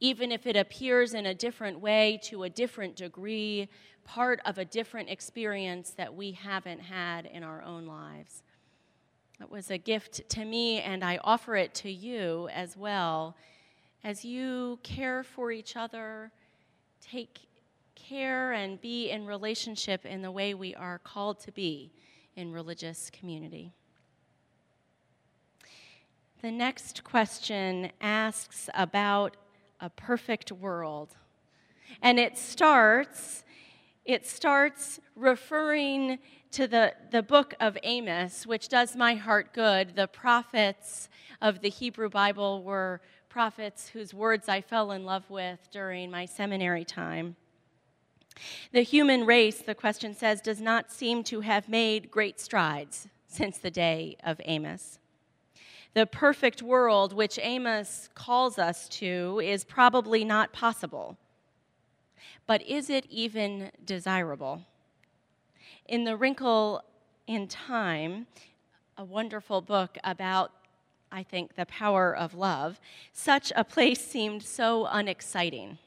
even 0.00 0.32
if 0.32 0.46
it 0.46 0.56
appears 0.56 1.12
in 1.12 1.26
a 1.26 1.34
different 1.34 1.80
way 1.80 2.18
to 2.22 2.44
a 2.44 2.48
different 2.48 2.96
degree, 2.96 3.68
part 4.04 4.40
of 4.46 4.56
a 4.56 4.64
different 4.64 5.10
experience 5.10 5.90
that 5.90 6.14
we 6.14 6.32
haven't 6.32 6.80
had 6.80 7.26
in 7.26 7.42
our 7.42 7.60
own 7.60 7.84
lives. 7.84 8.42
It 9.40 9.50
was 9.50 9.70
a 9.70 9.78
gift 9.78 10.28
to 10.30 10.44
me, 10.44 10.80
and 10.80 11.04
I 11.04 11.18
offer 11.22 11.56
it 11.56 11.74
to 11.74 11.90
you 11.90 12.48
as 12.52 12.76
well. 12.76 13.36
As 14.02 14.24
you 14.24 14.78
care 14.82 15.22
for 15.22 15.52
each 15.52 15.76
other, 15.76 16.30
take 17.00 17.40
care 17.94 18.52
and 18.52 18.80
be 18.80 19.10
in 19.10 19.26
relationship 19.26 20.06
in 20.06 20.22
the 20.22 20.30
way 20.30 20.54
we 20.54 20.74
are 20.74 20.98
called 20.98 21.38
to 21.40 21.52
be 21.52 21.92
in 22.34 22.52
religious 22.52 23.10
community. 23.10 23.72
The 26.40 26.50
next 26.50 27.04
question 27.04 27.90
asks 28.00 28.70
about 28.72 29.36
a 29.80 29.90
perfect 29.90 30.50
world. 30.52 31.16
And 32.00 32.18
it 32.18 32.38
starts 32.38 33.42
it 34.06 34.24
starts 34.24 35.00
referring 35.16 36.20
to 36.56 36.66
the, 36.66 36.94
the 37.10 37.22
book 37.22 37.52
of 37.60 37.76
Amos, 37.82 38.46
which 38.46 38.70
does 38.70 38.96
my 38.96 39.14
heart 39.14 39.52
good. 39.52 39.94
The 39.94 40.06
prophets 40.06 41.10
of 41.42 41.60
the 41.60 41.68
Hebrew 41.68 42.08
Bible 42.08 42.62
were 42.62 43.02
prophets 43.28 43.88
whose 43.88 44.14
words 44.14 44.48
I 44.48 44.62
fell 44.62 44.92
in 44.92 45.04
love 45.04 45.28
with 45.28 45.68
during 45.70 46.10
my 46.10 46.24
seminary 46.24 46.86
time. 46.86 47.36
The 48.72 48.80
human 48.80 49.26
race, 49.26 49.58
the 49.60 49.74
question 49.74 50.14
says, 50.14 50.40
does 50.40 50.62
not 50.62 50.90
seem 50.90 51.24
to 51.24 51.42
have 51.42 51.68
made 51.68 52.10
great 52.10 52.40
strides 52.40 53.06
since 53.26 53.58
the 53.58 53.70
day 53.70 54.16
of 54.24 54.40
Amos. 54.46 54.98
The 55.92 56.06
perfect 56.06 56.62
world 56.62 57.12
which 57.12 57.38
Amos 57.42 58.08
calls 58.14 58.58
us 58.58 58.88
to 59.00 59.42
is 59.44 59.62
probably 59.62 60.24
not 60.24 60.54
possible. 60.54 61.18
But 62.46 62.62
is 62.62 62.88
it 62.88 63.04
even 63.10 63.72
desirable? 63.84 64.62
In 65.88 66.02
The 66.02 66.16
Wrinkle 66.16 66.82
in 67.28 67.46
Time, 67.46 68.26
a 68.98 69.04
wonderful 69.04 69.60
book 69.60 69.96
about, 70.02 70.50
I 71.12 71.22
think, 71.22 71.54
the 71.54 71.66
power 71.66 72.14
of 72.14 72.34
love, 72.34 72.80
such 73.12 73.52
a 73.54 73.62
place 73.62 74.04
seemed 74.04 74.42
so 74.42 74.86
unexciting. 74.86 75.78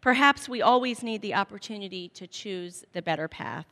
Perhaps 0.00 0.48
we 0.48 0.62
always 0.62 1.02
need 1.02 1.22
the 1.22 1.34
opportunity 1.34 2.08
to 2.10 2.28
choose 2.28 2.84
the 2.92 3.02
better 3.02 3.26
path. 3.26 3.66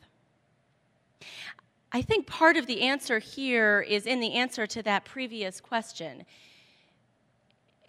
I 1.92 2.03
think 2.03 2.27
part 2.27 2.57
of 2.57 2.66
the 2.66 2.83
answer 2.83 3.20
here 3.20 3.81
is 3.81 4.07
in 4.07 4.18
the 4.18 4.35
answer 4.35 4.66
to 4.66 4.83
that 4.83 5.05
previous 5.05 5.61
question. 5.61 6.24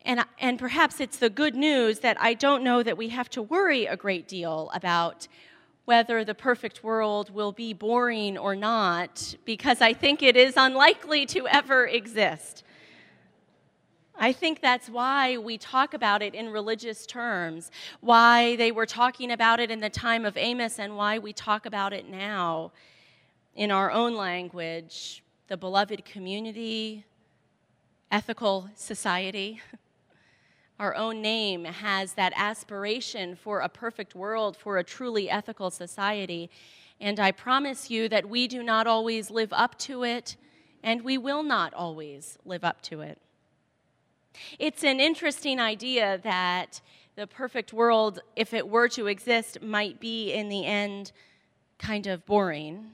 And, 0.06 0.24
and 0.40 0.60
perhaps 0.60 1.00
it's 1.00 1.18
the 1.18 1.32
good 1.32 1.56
news 1.56 2.00
that 2.00 2.22
I 2.22 2.36
don't 2.36 2.64
know 2.64 2.84
that 2.84 2.98
we 2.98 3.10
have 3.10 3.30
to 3.32 3.42
worry 3.42 3.88
a 3.88 3.98
great 3.98 4.28
deal 4.28 4.70
about 4.74 5.28
whether 5.90 6.24
the 6.24 6.36
perfect 6.36 6.84
world 6.84 7.32
will 7.32 7.52
be 7.52 7.74
boring 7.74 8.38
or 8.38 8.56
not, 8.56 9.36
because 9.44 9.82
I 9.82 9.92
think 9.92 10.22
it 10.22 10.38
is 10.38 10.54
unlikely 10.56 11.26
to 11.26 11.48
ever 11.48 11.88
exist. 11.88 12.64
I 14.16 14.32
think 14.32 14.62
that's 14.62 14.88
why 14.88 15.38
we 15.38 15.58
talk 15.58 15.96
about 15.96 16.22
it 16.22 16.36
in 16.36 16.50
religious 16.50 17.08
terms, 17.08 17.72
why 18.02 18.56
they 18.58 18.72
were 18.72 18.86
talking 18.86 19.32
about 19.32 19.60
it 19.60 19.72
in 19.72 19.80
the 19.80 19.90
time 19.90 20.26
of 20.26 20.38
Amos, 20.38 20.78
and 20.78 20.96
why 20.96 21.18
we 21.18 21.34
talk 21.34 21.66
about 21.66 21.92
it 21.92 22.08
now 22.08 22.72
in 23.56 23.72
our 23.72 23.90
own 23.90 24.14
language, 24.14 25.24
the 25.48 25.58
beloved 25.58 26.06
community, 26.06 27.04
ethical 28.12 28.70
society. 28.76 29.60
Our 30.80 30.96
own 30.96 31.22
name 31.22 31.66
has 31.66 32.14
that 32.14 32.32
aspiration 32.38 33.36
for 33.36 33.60
a 33.60 33.68
perfect 33.68 34.16
world, 34.16 34.56
for 34.56 34.78
a 34.78 34.84
truly 34.84 35.30
ethical 35.30 35.72
society. 35.72 36.50
And 37.02 37.20
I 37.20 37.32
promise 37.32 37.90
you 37.90 38.08
that 38.08 38.30
we 38.30 38.48
do 38.48 38.64
not 38.64 38.88
always 38.88 39.30
live 39.30 39.52
up 39.52 39.78
to 39.80 40.04
it, 40.04 40.38
and 40.82 41.02
we 41.02 41.18
will 41.18 41.44
not 41.44 41.74
always 41.74 42.38
live 42.46 42.64
up 42.64 42.82
to 42.84 43.02
it. 43.02 43.18
It's 44.58 44.86
an 44.86 45.02
interesting 45.02 45.60
idea 45.60 46.18
that 46.24 46.80
the 47.18 47.28
perfect 47.28 47.74
world, 47.74 48.22
if 48.38 48.54
it 48.54 48.70
were 48.70 48.88
to 48.90 49.08
exist, 49.08 49.62
might 49.62 50.00
be 50.00 50.32
in 50.32 50.48
the 50.48 50.66
end 50.66 51.12
kind 51.78 52.08
of 52.08 52.26
boring 52.26 52.86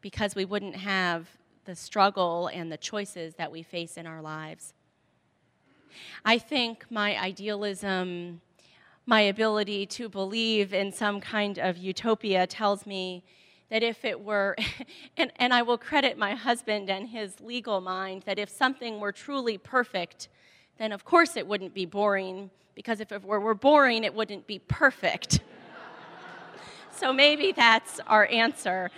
because 0.00 0.34
we 0.34 0.44
wouldn't 0.44 0.74
have 0.74 1.28
the 1.64 1.76
struggle 1.76 2.48
and 2.48 2.72
the 2.72 2.76
choices 2.76 3.34
that 3.34 3.52
we 3.52 3.62
face 3.62 3.96
in 3.96 4.06
our 4.06 4.20
lives. 4.20 4.74
I 6.24 6.38
think 6.38 6.86
my 6.90 7.18
idealism, 7.20 8.40
my 9.06 9.22
ability 9.22 9.86
to 9.86 10.08
believe 10.08 10.72
in 10.72 10.92
some 10.92 11.20
kind 11.20 11.58
of 11.58 11.76
utopia 11.76 12.46
tells 12.46 12.86
me 12.86 13.24
that 13.70 13.82
if 13.82 14.04
it 14.04 14.20
were, 14.20 14.56
and, 15.16 15.32
and 15.36 15.54
I 15.54 15.62
will 15.62 15.78
credit 15.78 16.18
my 16.18 16.34
husband 16.34 16.90
and 16.90 17.08
his 17.08 17.40
legal 17.40 17.80
mind, 17.80 18.22
that 18.26 18.38
if 18.38 18.48
something 18.48 19.00
were 19.00 19.12
truly 19.12 19.58
perfect, 19.58 20.28
then 20.78 20.92
of 20.92 21.04
course 21.04 21.36
it 21.36 21.46
wouldn't 21.46 21.74
be 21.74 21.86
boring, 21.86 22.50
because 22.74 23.00
if 23.00 23.12
it 23.12 23.22
were, 23.22 23.40
were 23.40 23.54
boring, 23.54 24.04
it 24.04 24.14
wouldn't 24.14 24.46
be 24.46 24.58
perfect. 24.58 25.40
so 26.90 27.12
maybe 27.12 27.52
that's 27.52 28.00
our 28.06 28.26
answer 28.26 28.90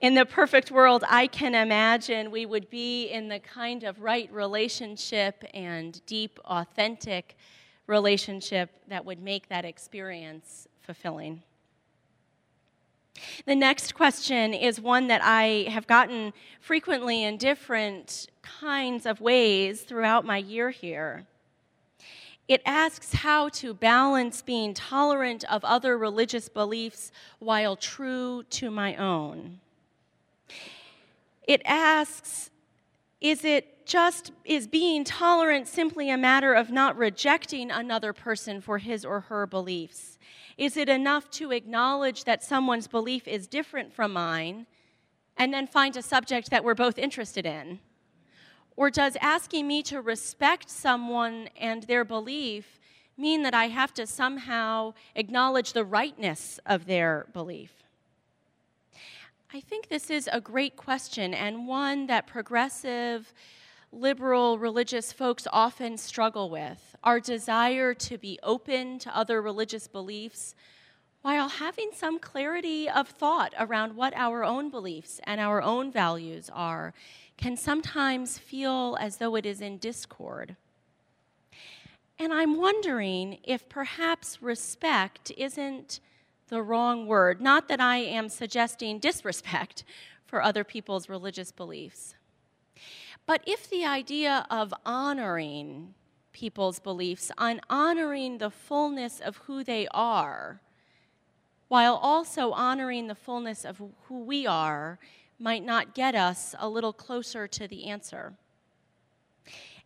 in 0.00 0.14
the 0.14 0.24
perfect 0.24 0.70
world, 0.70 1.02
I 1.08 1.26
can 1.26 1.54
imagine 1.54 2.30
we 2.30 2.46
would 2.46 2.70
be 2.70 3.08
in 3.08 3.28
the 3.28 3.40
kind 3.40 3.82
of 3.82 4.00
right 4.00 4.32
relationship 4.32 5.44
and 5.52 6.00
deep, 6.06 6.38
authentic 6.44 7.36
relationship 7.86 8.70
that 8.88 9.04
would 9.04 9.20
make 9.20 9.48
that 9.48 9.64
experience 9.64 10.68
fulfilling. 10.80 11.42
The 13.46 13.56
next 13.56 13.94
question 13.94 14.54
is 14.54 14.80
one 14.80 15.08
that 15.08 15.20
I 15.24 15.66
have 15.68 15.88
gotten 15.88 16.32
frequently 16.60 17.24
in 17.24 17.36
different 17.36 18.28
kinds 18.42 19.06
of 19.06 19.20
ways 19.20 19.80
throughout 19.80 20.24
my 20.24 20.36
year 20.36 20.70
here. 20.70 21.26
It 22.46 22.62
asks 22.64 23.12
how 23.12 23.48
to 23.50 23.74
balance 23.74 24.40
being 24.42 24.72
tolerant 24.72 25.44
of 25.50 25.64
other 25.64 25.98
religious 25.98 26.48
beliefs 26.48 27.10
while 27.40 27.74
true 27.76 28.44
to 28.50 28.70
my 28.70 28.94
own. 28.94 29.58
It 31.48 31.62
asks, 31.64 32.50
is 33.22 33.42
it 33.42 33.86
just, 33.86 34.32
is 34.44 34.68
being 34.68 35.02
tolerant 35.02 35.66
simply 35.66 36.10
a 36.10 36.18
matter 36.18 36.52
of 36.52 36.70
not 36.70 36.98
rejecting 36.98 37.70
another 37.70 38.12
person 38.12 38.60
for 38.60 38.76
his 38.76 39.02
or 39.02 39.20
her 39.20 39.46
beliefs? 39.46 40.18
Is 40.58 40.76
it 40.76 40.90
enough 40.90 41.30
to 41.32 41.50
acknowledge 41.50 42.24
that 42.24 42.44
someone's 42.44 42.86
belief 42.86 43.26
is 43.26 43.46
different 43.46 43.94
from 43.94 44.12
mine 44.12 44.66
and 45.38 45.54
then 45.54 45.66
find 45.66 45.96
a 45.96 46.02
subject 46.02 46.50
that 46.50 46.64
we're 46.64 46.74
both 46.74 46.98
interested 46.98 47.46
in? 47.46 47.80
Or 48.76 48.90
does 48.90 49.16
asking 49.22 49.66
me 49.66 49.82
to 49.84 50.02
respect 50.02 50.68
someone 50.68 51.48
and 51.58 51.84
their 51.84 52.04
belief 52.04 52.78
mean 53.16 53.42
that 53.42 53.54
I 53.54 53.68
have 53.68 53.94
to 53.94 54.06
somehow 54.06 54.92
acknowledge 55.14 55.72
the 55.72 55.84
rightness 55.84 56.60
of 56.66 56.84
their 56.84 57.26
belief? 57.32 57.87
I 59.52 59.60
think 59.60 59.88
this 59.88 60.10
is 60.10 60.28
a 60.30 60.42
great 60.42 60.76
question 60.76 61.32
and 61.32 61.66
one 61.66 62.06
that 62.08 62.26
progressive, 62.26 63.32
liberal, 63.90 64.58
religious 64.58 65.10
folks 65.10 65.46
often 65.50 65.96
struggle 65.96 66.50
with 66.50 66.94
our 67.02 67.18
desire 67.18 67.94
to 67.94 68.18
be 68.18 68.38
open 68.42 68.98
to 68.98 69.16
other 69.16 69.40
religious 69.40 69.88
beliefs 69.88 70.54
while 71.22 71.48
having 71.48 71.88
some 71.94 72.18
clarity 72.18 72.90
of 72.90 73.08
thought 73.08 73.54
around 73.58 73.96
what 73.96 74.12
our 74.16 74.44
own 74.44 74.68
beliefs 74.68 75.18
and 75.24 75.40
our 75.40 75.62
own 75.62 75.90
values 75.90 76.50
are 76.52 76.92
can 77.38 77.56
sometimes 77.56 78.36
feel 78.36 78.98
as 79.00 79.16
though 79.16 79.34
it 79.34 79.46
is 79.46 79.62
in 79.62 79.78
discord. 79.78 80.56
And 82.18 82.34
I'm 82.34 82.58
wondering 82.58 83.38
if 83.44 83.66
perhaps 83.70 84.42
respect 84.42 85.32
isn't 85.38 86.00
the 86.48 86.62
wrong 86.62 87.06
word. 87.06 87.40
Not 87.40 87.68
that 87.68 87.80
I 87.80 87.98
am 87.98 88.28
suggesting 88.28 88.98
disrespect 88.98 89.84
for 90.26 90.42
other 90.42 90.64
people's 90.64 91.08
religious 91.08 91.52
beliefs. 91.52 92.14
But 93.26 93.42
if 93.46 93.68
the 93.68 93.84
idea 93.84 94.46
of 94.50 94.72
honoring 94.86 95.94
people's 96.32 96.78
beliefs, 96.78 97.30
on 97.36 97.60
honoring 97.68 98.38
the 98.38 98.50
fullness 98.50 99.20
of 99.20 99.36
who 99.38 99.64
they 99.64 99.88
are, 99.92 100.60
while 101.68 101.96
also 101.96 102.52
honoring 102.52 103.08
the 103.08 103.14
fullness 103.14 103.64
of 103.64 103.82
who 104.04 104.20
we 104.24 104.46
are, 104.46 104.98
might 105.38 105.64
not 105.64 105.94
get 105.94 106.14
us 106.14 106.54
a 106.58 106.68
little 106.68 106.92
closer 106.92 107.46
to 107.46 107.68
the 107.68 107.86
answer. 107.86 108.34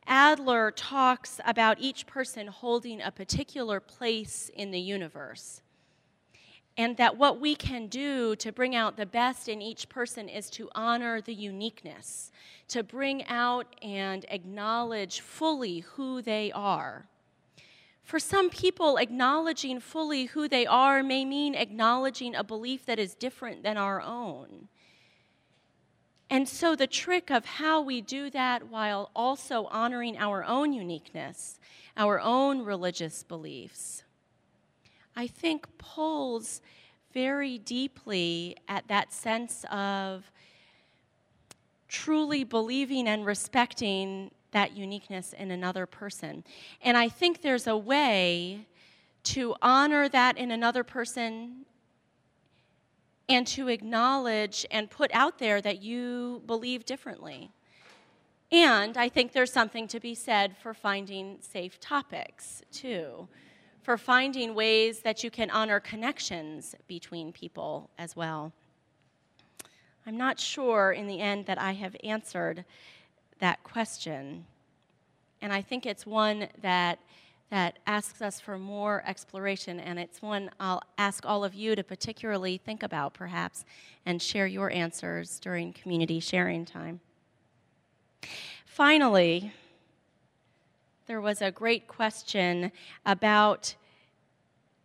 Adler 0.07 0.70
talks 0.70 1.40
about 1.46 1.79
each 1.81 2.07
person 2.07 2.48
holding 2.48 3.01
a 3.01 3.11
particular 3.11 3.81
place 3.81 4.51
in 4.55 4.70
the 4.70 4.81
universe. 4.81 5.62
And 6.76 6.96
that 6.96 7.18
what 7.18 7.38
we 7.38 7.54
can 7.54 7.87
do 7.88 8.35
to 8.37 8.50
bring 8.50 8.74
out 8.74 8.96
the 8.96 9.06
best 9.06 9.48
in 9.48 9.61
each 9.61 9.88
person 9.88 10.28
is 10.28 10.48
to 10.50 10.70
honor 10.74 11.20
the 11.20 11.35
uniqueness, 11.35 12.32
to 12.68 12.82
bring 12.82 13.26
out 13.26 13.66
and 13.82 14.24
acknowledge 14.30 15.20
fully 15.20 15.80
who 15.80 16.22
they 16.22 16.50
are. 16.52 17.06
For 18.02 18.18
some 18.18 18.50
people, 18.50 18.96
acknowledging 18.96 19.80
fully 19.80 20.26
who 20.26 20.48
they 20.48 20.66
are 20.66 21.02
may 21.02 21.24
mean 21.24 21.54
acknowledging 21.54 22.35
a 22.35 22.44
belief 22.44 22.85
that 22.87 22.98
is 22.98 23.14
different 23.14 23.62
than 23.62 23.76
our 23.76 24.00
own. 24.00 24.68
And 26.28 26.48
so, 26.48 26.74
the 26.74 26.87
trick 26.87 27.30
of 27.30 27.44
how 27.44 27.82
we 27.82 28.00
do 28.00 28.30
that 28.30 28.68
while 28.68 29.11
also 29.14 29.66
honoring 29.66 30.16
our 30.16 30.42
own 30.44 30.72
uniqueness, 30.72 31.61
our 31.96 32.18
own 32.18 32.62
religious 32.62 33.22
beliefs, 33.22 34.02
I 35.14 35.27
think 35.27 35.66
pulls 35.79 36.61
very 37.12 37.59
deeply 37.59 38.57
at 38.68 38.88
that 38.88 39.12
sense 39.12 39.64
of 39.70 40.31
truly 41.88 42.42
believing 42.44 43.07
and 43.07 43.27
respecting 43.27 44.31
that 44.53 44.77
uniqueness 44.77 45.35
in 45.35 45.51
another 45.51 45.85
person. 45.87 46.44
And 46.81 46.96
I 46.96 47.09
think 47.09 47.42
there's 47.42 47.66
a 47.66 47.77
way 47.77 48.66
to 49.25 49.55
honor 49.61 50.09
that 50.09 50.38
in 50.38 50.51
another 50.51 50.85
person 50.85 51.66
and 53.29 53.46
to 53.46 53.68
acknowledge 53.68 54.66
and 54.70 54.90
put 54.90 55.11
out 55.14 55.38
there 55.38 55.61
that 55.61 55.83
you 55.83 56.42
believe 56.46 56.85
differently. 56.85 57.51
And 58.51 58.96
I 58.98 59.09
think 59.09 59.33
there's 59.33 59.53
something 59.53 59.88
to 59.88 60.01
be 60.01 60.14
said 60.14 60.57
for 60.57 60.75
finding 60.75 61.38
safe 61.40 61.81
topics, 61.81 62.62
too, 62.70 63.29
for 63.83 63.99
finding 63.99 64.55
ways 64.55 65.01
that 65.01 65.25
you 65.25 65.31
can 65.31 65.51
honor 65.51 65.81
connections 65.81 66.75
between 66.87 67.33
people 67.33 67.90
as 67.99 68.14
well. 68.14 68.53
I'm 70.07 70.16
not 70.16 70.38
sure 70.38 70.92
in 70.92 71.07
the 71.07 71.21
end 71.21 71.47
that 71.47 71.61
I 71.61 71.73
have 71.73 71.97
answered 72.03 72.64
that 73.38 73.62
question. 73.64 74.47
And 75.40 75.53
I 75.53 75.62
think 75.62 75.87
it's 75.87 76.07
one 76.07 76.49
that 76.61 76.99
that 77.51 77.79
asks 77.87 78.23
us 78.23 78.40
for 78.40 78.59
more 78.59 79.03
exploration, 79.07 79.79
and 79.79 79.99
it's 79.99 80.23
one 80.23 80.49
I'll 80.59 80.81
ask 80.97 81.27
all 81.27 81.45
of 81.45 81.55
you 81.55 81.77
to 81.77 81.85
particularly 81.85 82.57
think 82.57 82.83
about, 82.83 83.12
perhaps, 83.12 83.66
and 84.07 84.23
share 84.23 84.47
your 84.47 84.71
answers 84.71 85.38
during 85.38 85.75
community 85.75 86.18
sharing 86.18 86.64
time. 86.64 87.01
Finally, 88.64 89.53
there 91.07 91.21
was 91.21 91.43
a 91.43 91.51
great 91.51 91.88
question 91.88 92.71
about 93.05 93.75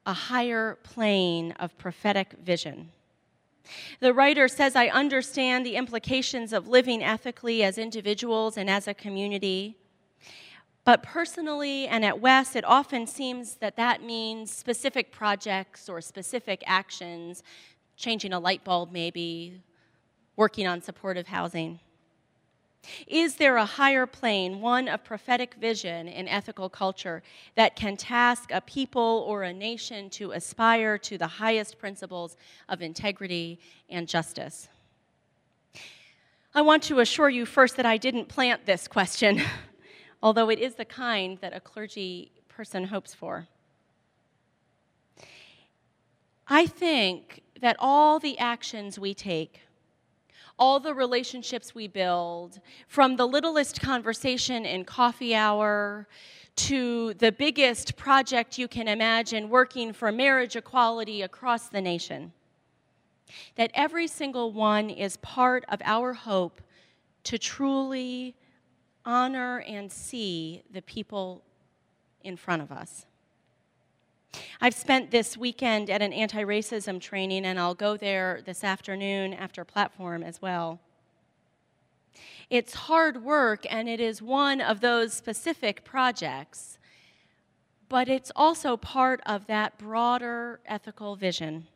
a 0.06 0.14
higher 0.14 0.78
plane 0.84 1.52
of 1.60 1.78
prophetic 1.78 2.34
vision. 2.44 2.90
The 4.00 4.14
writer 4.14 4.48
says, 4.48 4.76
I 4.76 4.88
understand 4.88 5.66
the 5.66 5.76
implications 5.76 6.54
of 6.54 6.68
living 6.68 7.04
ethically 7.04 7.64
as 7.64 7.78
individuals 7.78 8.58
and 8.58 8.70
as 8.70 8.88
a 8.88 8.94
community. 8.94 9.76
But 10.86 11.04
personally 11.04 11.88
and 11.88 12.06
at 12.06 12.22
Wes, 12.22 12.56
it 12.56 12.64
often 12.64 13.06
seems 13.06 13.56
that 13.56 13.76
that 13.76 14.02
means 14.02 14.52
specific 14.52 15.12
projects 15.12 15.90
or 15.90 16.00
specific 16.00 16.64
actions, 16.66 17.44
changing 17.98 18.32
a 18.32 18.40
light 18.40 18.64
bulb 18.64 18.92
maybe, 18.92 19.62
working 20.38 20.66
on 20.66 20.82
supportive 20.82 21.28
housing. 21.28 21.80
Is 23.08 23.36
there 23.36 23.58
a 23.58 23.66
higher 23.66 24.06
plane, 24.06 24.62
one 24.62 24.88
of 24.88 25.04
prophetic 25.04 25.56
vision 25.56 26.08
in 26.08 26.28
ethical 26.28 26.70
culture, 26.70 27.24
that 27.56 27.76
can 27.76 27.98
task 27.98 28.52
a 28.52 28.62
people 28.62 29.26
or 29.28 29.44
a 29.44 29.54
nation 29.54 30.10
to 30.12 30.32
aspire 30.32 30.98
to 31.00 31.18
the 31.18 31.28
highest 31.28 31.78
principles 31.78 32.38
of 32.70 32.82
integrity 32.82 33.60
and 33.90 34.08
justice? 34.08 34.68
I 36.54 36.62
want 36.62 36.84
to 36.84 37.00
assure 37.00 37.30
you 37.30 37.46
first 37.46 37.78
that 37.78 37.86
I 37.86 37.98
didn't 37.98 38.28
plant 38.28 38.66
this 38.66 38.88
question. 38.88 39.42
although 40.22 40.50
it 40.50 40.60
is 40.60 40.76
the 40.76 40.86
kind 40.86 41.38
that 41.42 41.56
a 41.56 41.60
clergy 41.60 42.32
person 42.48 42.86
hopes 42.86 43.14
for. 43.14 43.48
I 46.48 46.66
think 46.66 47.44
that 47.62 47.76
all 47.80 48.20
the 48.20 48.40
actions 48.40 48.98
we 48.98 49.14
take, 49.14 49.62
all 50.60 50.80
the 50.80 50.94
relationships 50.94 51.74
we 51.74 51.88
build, 51.88 52.60
from 52.88 53.16
the 53.16 53.28
littlest 53.28 53.82
conversation 53.82 54.66
in 54.66 54.84
coffee 54.86 55.36
hour 55.36 56.08
to 56.56 57.14
the 57.16 57.32
biggest 57.32 57.96
project 57.96 58.58
you 58.58 58.68
can 58.68 58.88
imagine 58.88 59.50
working 59.50 59.94
for 59.94 60.12
marriage 60.12 60.56
equality 60.56 61.22
across 61.22 61.70
the 61.70 61.82
nation, 61.82 62.32
that 63.56 63.72
every 63.74 64.08
single 64.08 64.52
one 64.52 64.90
is 64.90 65.18
part 65.18 65.66
of 65.70 65.82
our 65.84 66.14
hope 66.14 66.62
to 67.24 67.38
truly 67.38 68.36
honor 69.06 69.60
and 69.68 69.92
see 69.92 70.64
the 70.72 70.82
people 70.82 71.44
in 72.24 72.38
front 72.38 72.62
of 72.62 72.72
us. 72.72 73.07
I've 74.62 74.74
spent 74.74 75.12
this 75.12 75.38
weekend 75.38 75.90
at 75.90 76.02
an 76.02 76.14
anti 76.14 76.44
racism 76.44 77.00
training, 77.00 77.46
and 77.46 77.60
I'll 77.60 77.76
go 77.76 77.98
there 77.98 78.42
this 78.46 78.64
afternoon 78.64 79.34
after 79.34 79.64
platform 79.64 80.24
as 80.24 80.42
well. 80.42 80.80
It's 82.50 82.74
hard 82.74 83.24
work, 83.24 83.66
and 83.70 83.90
it 83.90 84.00
is 84.00 84.22
one 84.22 84.62
of 84.62 84.80
those 84.80 85.14
specific 85.14 85.84
projects, 85.84 86.78
but 87.90 88.08
it's 88.08 88.32
also 88.36 88.78
part 88.78 89.22
of 89.26 89.48
that 89.48 89.78
broader 89.78 90.60
ethical 90.66 91.16
vision. 91.16 91.68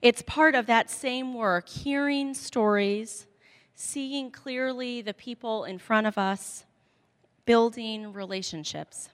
It's 0.00 0.22
part 0.22 0.54
of 0.54 0.66
that 0.66 0.90
same 0.90 1.34
work, 1.34 1.68
hearing 1.68 2.34
stories 2.34 3.26
seeing 3.76 4.30
clearly 4.30 5.02
the 5.02 5.14
people 5.14 5.64
in 5.64 5.78
front 5.78 6.06
of 6.06 6.16
us, 6.16 6.64
building 7.44 8.12
relationships. 8.12 9.10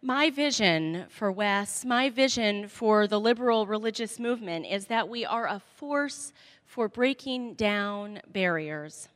My 0.00 0.30
vision 0.30 1.06
for 1.08 1.32
Wes, 1.32 1.84
my 1.84 2.08
vision 2.08 2.68
for 2.68 3.08
the 3.08 3.18
liberal 3.18 3.66
religious 3.66 4.20
movement 4.20 4.64
is 4.66 4.86
that 4.86 5.08
we 5.08 5.24
are 5.24 5.48
a 5.48 5.58
force 5.58 6.32
for 6.64 6.88
breaking 6.88 7.54
down 7.54 8.20
barriers. 8.32 9.08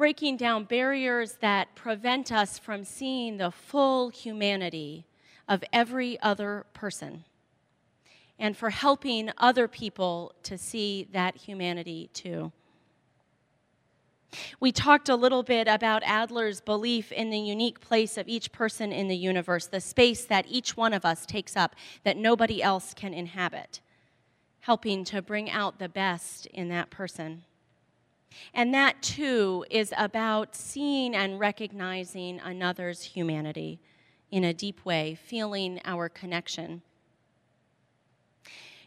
breaking 0.00 0.34
down 0.38 0.64
barriers 0.64 1.34
that 1.42 1.74
prevent 1.74 2.32
us 2.32 2.58
from 2.58 2.84
seeing 2.84 3.36
the 3.36 3.50
full 3.50 4.08
humanity 4.08 5.04
of 5.46 5.62
every 5.74 6.18
other 6.22 6.64
person, 6.72 7.22
and 8.38 8.56
for 8.56 8.70
helping 8.70 9.30
other 9.36 9.68
people 9.68 10.32
to 10.42 10.56
see 10.56 11.06
that 11.12 11.36
humanity 11.36 12.08
too. 12.14 12.50
We 14.60 14.72
talked 14.72 15.08
a 15.08 15.16
little 15.16 15.42
bit 15.42 15.66
about 15.66 16.02
Adler's 16.04 16.60
belief 16.60 17.10
in 17.12 17.30
the 17.30 17.38
unique 17.38 17.80
place 17.80 18.16
of 18.16 18.28
each 18.28 18.52
person 18.52 18.92
in 18.92 19.08
the 19.08 19.16
universe, 19.16 19.66
the 19.66 19.80
space 19.80 20.24
that 20.26 20.46
each 20.48 20.76
one 20.76 20.92
of 20.92 21.04
us 21.04 21.26
takes 21.26 21.56
up 21.56 21.74
that 22.04 22.16
nobody 22.16 22.62
else 22.62 22.94
can 22.94 23.12
inhabit, 23.12 23.80
helping 24.60 25.04
to 25.04 25.20
bring 25.22 25.50
out 25.50 25.78
the 25.78 25.88
best 25.88 26.46
in 26.46 26.68
that 26.68 26.90
person. 26.90 27.42
And 28.54 28.72
that 28.74 29.02
too 29.02 29.64
is 29.70 29.92
about 29.96 30.54
seeing 30.54 31.16
and 31.16 31.40
recognizing 31.40 32.38
another's 32.40 33.02
humanity 33.02 33.80
in 34.30 34.44
a 34.44 34.54
deep 34.54 34.84
way, 34.84 35.18
feeling 35.20 35.80
our 35.84 36.08
connection. 36.08 36.82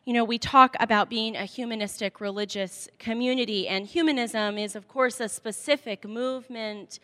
You 0.06 0.12
know, 0.12 0.26
we 0.26 0.38
talk 0.38 0.76
about 0.82 1.10
being 1.10 1.38
a 1.38 1.46
humanistic 1.46 2.20
religious 2.20 2.90
community, 3.00 3.70
and 3.70 3.86
humanism 3.86 4.58
is, 4.58 4.76
of 4.76 4.90
course, 4.90 5.22
a 5.22 5.30
specific 5.30 6.06
movement 6.06 7.00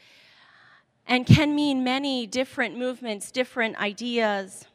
and 1.08 1.26
can 1.26 1.56
mean 1.56 1.82
many 1.82 2.28
different 2.28 2.78
movements, 2.78 3.32
different 3.32 3.78
ideas. 3.78 4.66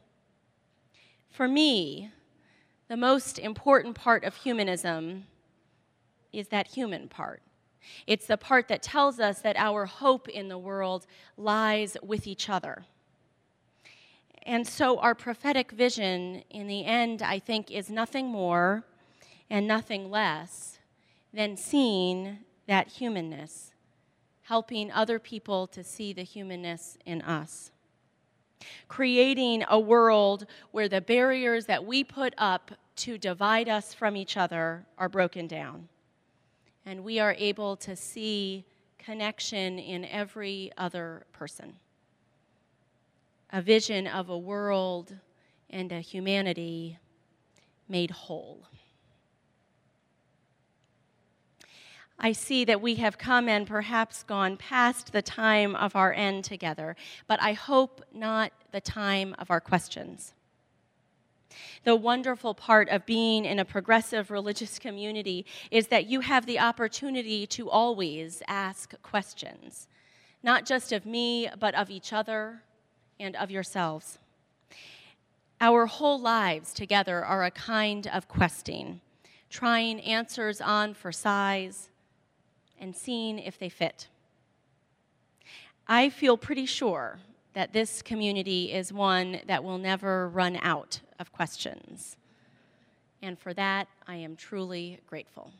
For 1.29 1.47
me, 1.47 2.09
the 2.87 2.97
most 2.97 3.37
important 3.37 3.95
part 3.95 4.23
of 4.23 4.35
humanism 4.37 5.25
is 6.33 6.47
that 6.47 6.69
human 6.69 7.07
part. 7.07 7.43
It's 8.07 8.25
the 8.25 8.37
part 8.37 8.67
that 8.69 8.81
tells 8.81 9.19
us 9.19 9.41
that 9.41 9.55
our 9.55 9.85
hope 9.85 10.27
in 10.29 10.47
the 10.47 10.57
world 10.57 11.05
lies 11.37 11.95
with 12.01 12.25
each 12.25 12.49
other. 12.49 12.85
And 14.45 14.67
so, 14.67 14.99
our 14.99 15.15
prophetic 15.15 15.71
vision 15.71 16.43
in 16.51 16.67
the 16.67 16.85
end, 16.85 17.23
I 17.23 17.39
think, 17.39 17.71
is 17.71 17.89
nothing 17.89 18.27
more 18.27 18.83
and 19.49 19.67
nothing 19.67 20.11
less 20.11 20.77
than 21.33 21.57
seeing 21.57 22.37
that 22.67 22.87
humanness, 22.87 23.73
helping 24.43 24.91
other 24.91 25.17
people 25.17 25.65
to 25.67 25.83
see 25.83 26.13
the 26.13 26.23
humanness 26.23 26.95
in 27.05 27.23
us. 27.23 27.71
Creating 28.87 29.63
a 29.67 29.79
world 29.79 30.45
where 30.71 30.87
the 30.87 31.01
barriers 31.01 31.65
that 31.65 31.83
we 31.83 32.03
put 32.03 32.35
up 32.37 32.71
to 32.97 33.17
divide 33.17 33.67
us 33.67 33.95
from 33.95 34.15
each 34.15 34.37
other 34.37 34.85
are 34.97 35.09
broken 35.09 35.47
down. 35.47 35.89
And 36.85 37.03
we 37.03 37.19
are 37.19 37.35
able 37.39 37.75
to 37.77 37.95
see 37.95 38.63
connection 38.99 39.79
in 39.79 40.05
every 40.05 40.71
other 40.77 41.25
person 41.33 41.73
a 43.55 43.61
vision 43.61 44.05
of 44.05 44.27
a 44.27 44.37
world 44.37 45.15
and 45.69 45.93
a 45.93 46.01
humanity 46.01 46.99
made 47.87 48.11
whole. 48.11 48.67
I 52.19 52.33
see 52.33 52.65
that 52.65 52.81
we 52.81 52.95
have 52.95 53.17
come 53.17 53.47
and 53.47 53.65
perhaps 53.65 54.23
gone 54.23 54.57
past 54.57 55.13
the 55.13 55.21
time 55.21 55.73
of 55.73 55.95
our 55.95 56.11
end 56.11 56.43
together, 56.43 56.97
but 57.27 57.41
I 57.41 57.53
hope 57.53 58.03
not 58.13 58.51
the 58.73 58.81
time 58.81 59.33
of 59.39 59.49
our 59.49 59.61
questions. 59.61 60.33
The 61.85 61.95
wonderful 61.95 62.55
part 62.55 62.89
of 62.89 63.05
being 63.05 63.45
in 63.45 63.59
a 63.59 63.63
progressive 63.63 64.31
religious 64.31 64.77
community 64.77 65.45
is 65.71 65.87
that 65.87 66.07
you 66.07 66.19
have 66.19 66.45
the 66.45 66.59
opportunity 66.59 67.47
to 67.47 67.69
always 67.69 68.43
ask 68.49 69.01
questions, 69.01 69.87
not 70.43 70.65
just 70.65 70.91
of 70.91 71.05
me, 71.05 71.47
but 71.57 71.73
of 71.73 71.89
each 71.89 72.11
other, 72.11 72.64
and 73.19 73.35
of 73.35 73.51
yourselves. 73.51 74.19
Our 75.61 75.85
whole 75.85 76.19
lives 76.19 76.73
together 76.73 77.23
are 77.23 77.43
a 77.43 77.51
kind 77.51 78.07
of 78.07 78.27
questing, 78.27 79.01
trying 79.49 80.01
answers 80.01 80.59
on 80.59 80.93
for 80.93 81.11
size 81.11 81.89
and 82.79 82.95
seeing 82.95 83.39
if 83.39 83.57
they 83.57 83.69
fit. 83.69 84.07
I 85.87 86.09
feel 86.09 86.35
pretty 86.35 86.65
sure 86.65 87.19
that 87.53 87.71
this 87.71 88.01
community 88.01 88.73
is 88.73 88.91
one 88.91 89.39
that 89.47 89.63
will 89.63 89.77
never 89.77 90.27
run 90.27 90.59
out 90.61 90.99
of 91.19 91.31
questions. 91.31 92.17
And 93.21 93.39
for 93.39 93.53
that, 93.53 93.87
I 94.07 94.15
am 94.15 94.35
truly 94.35 94.99
grateful. 95.07 95.51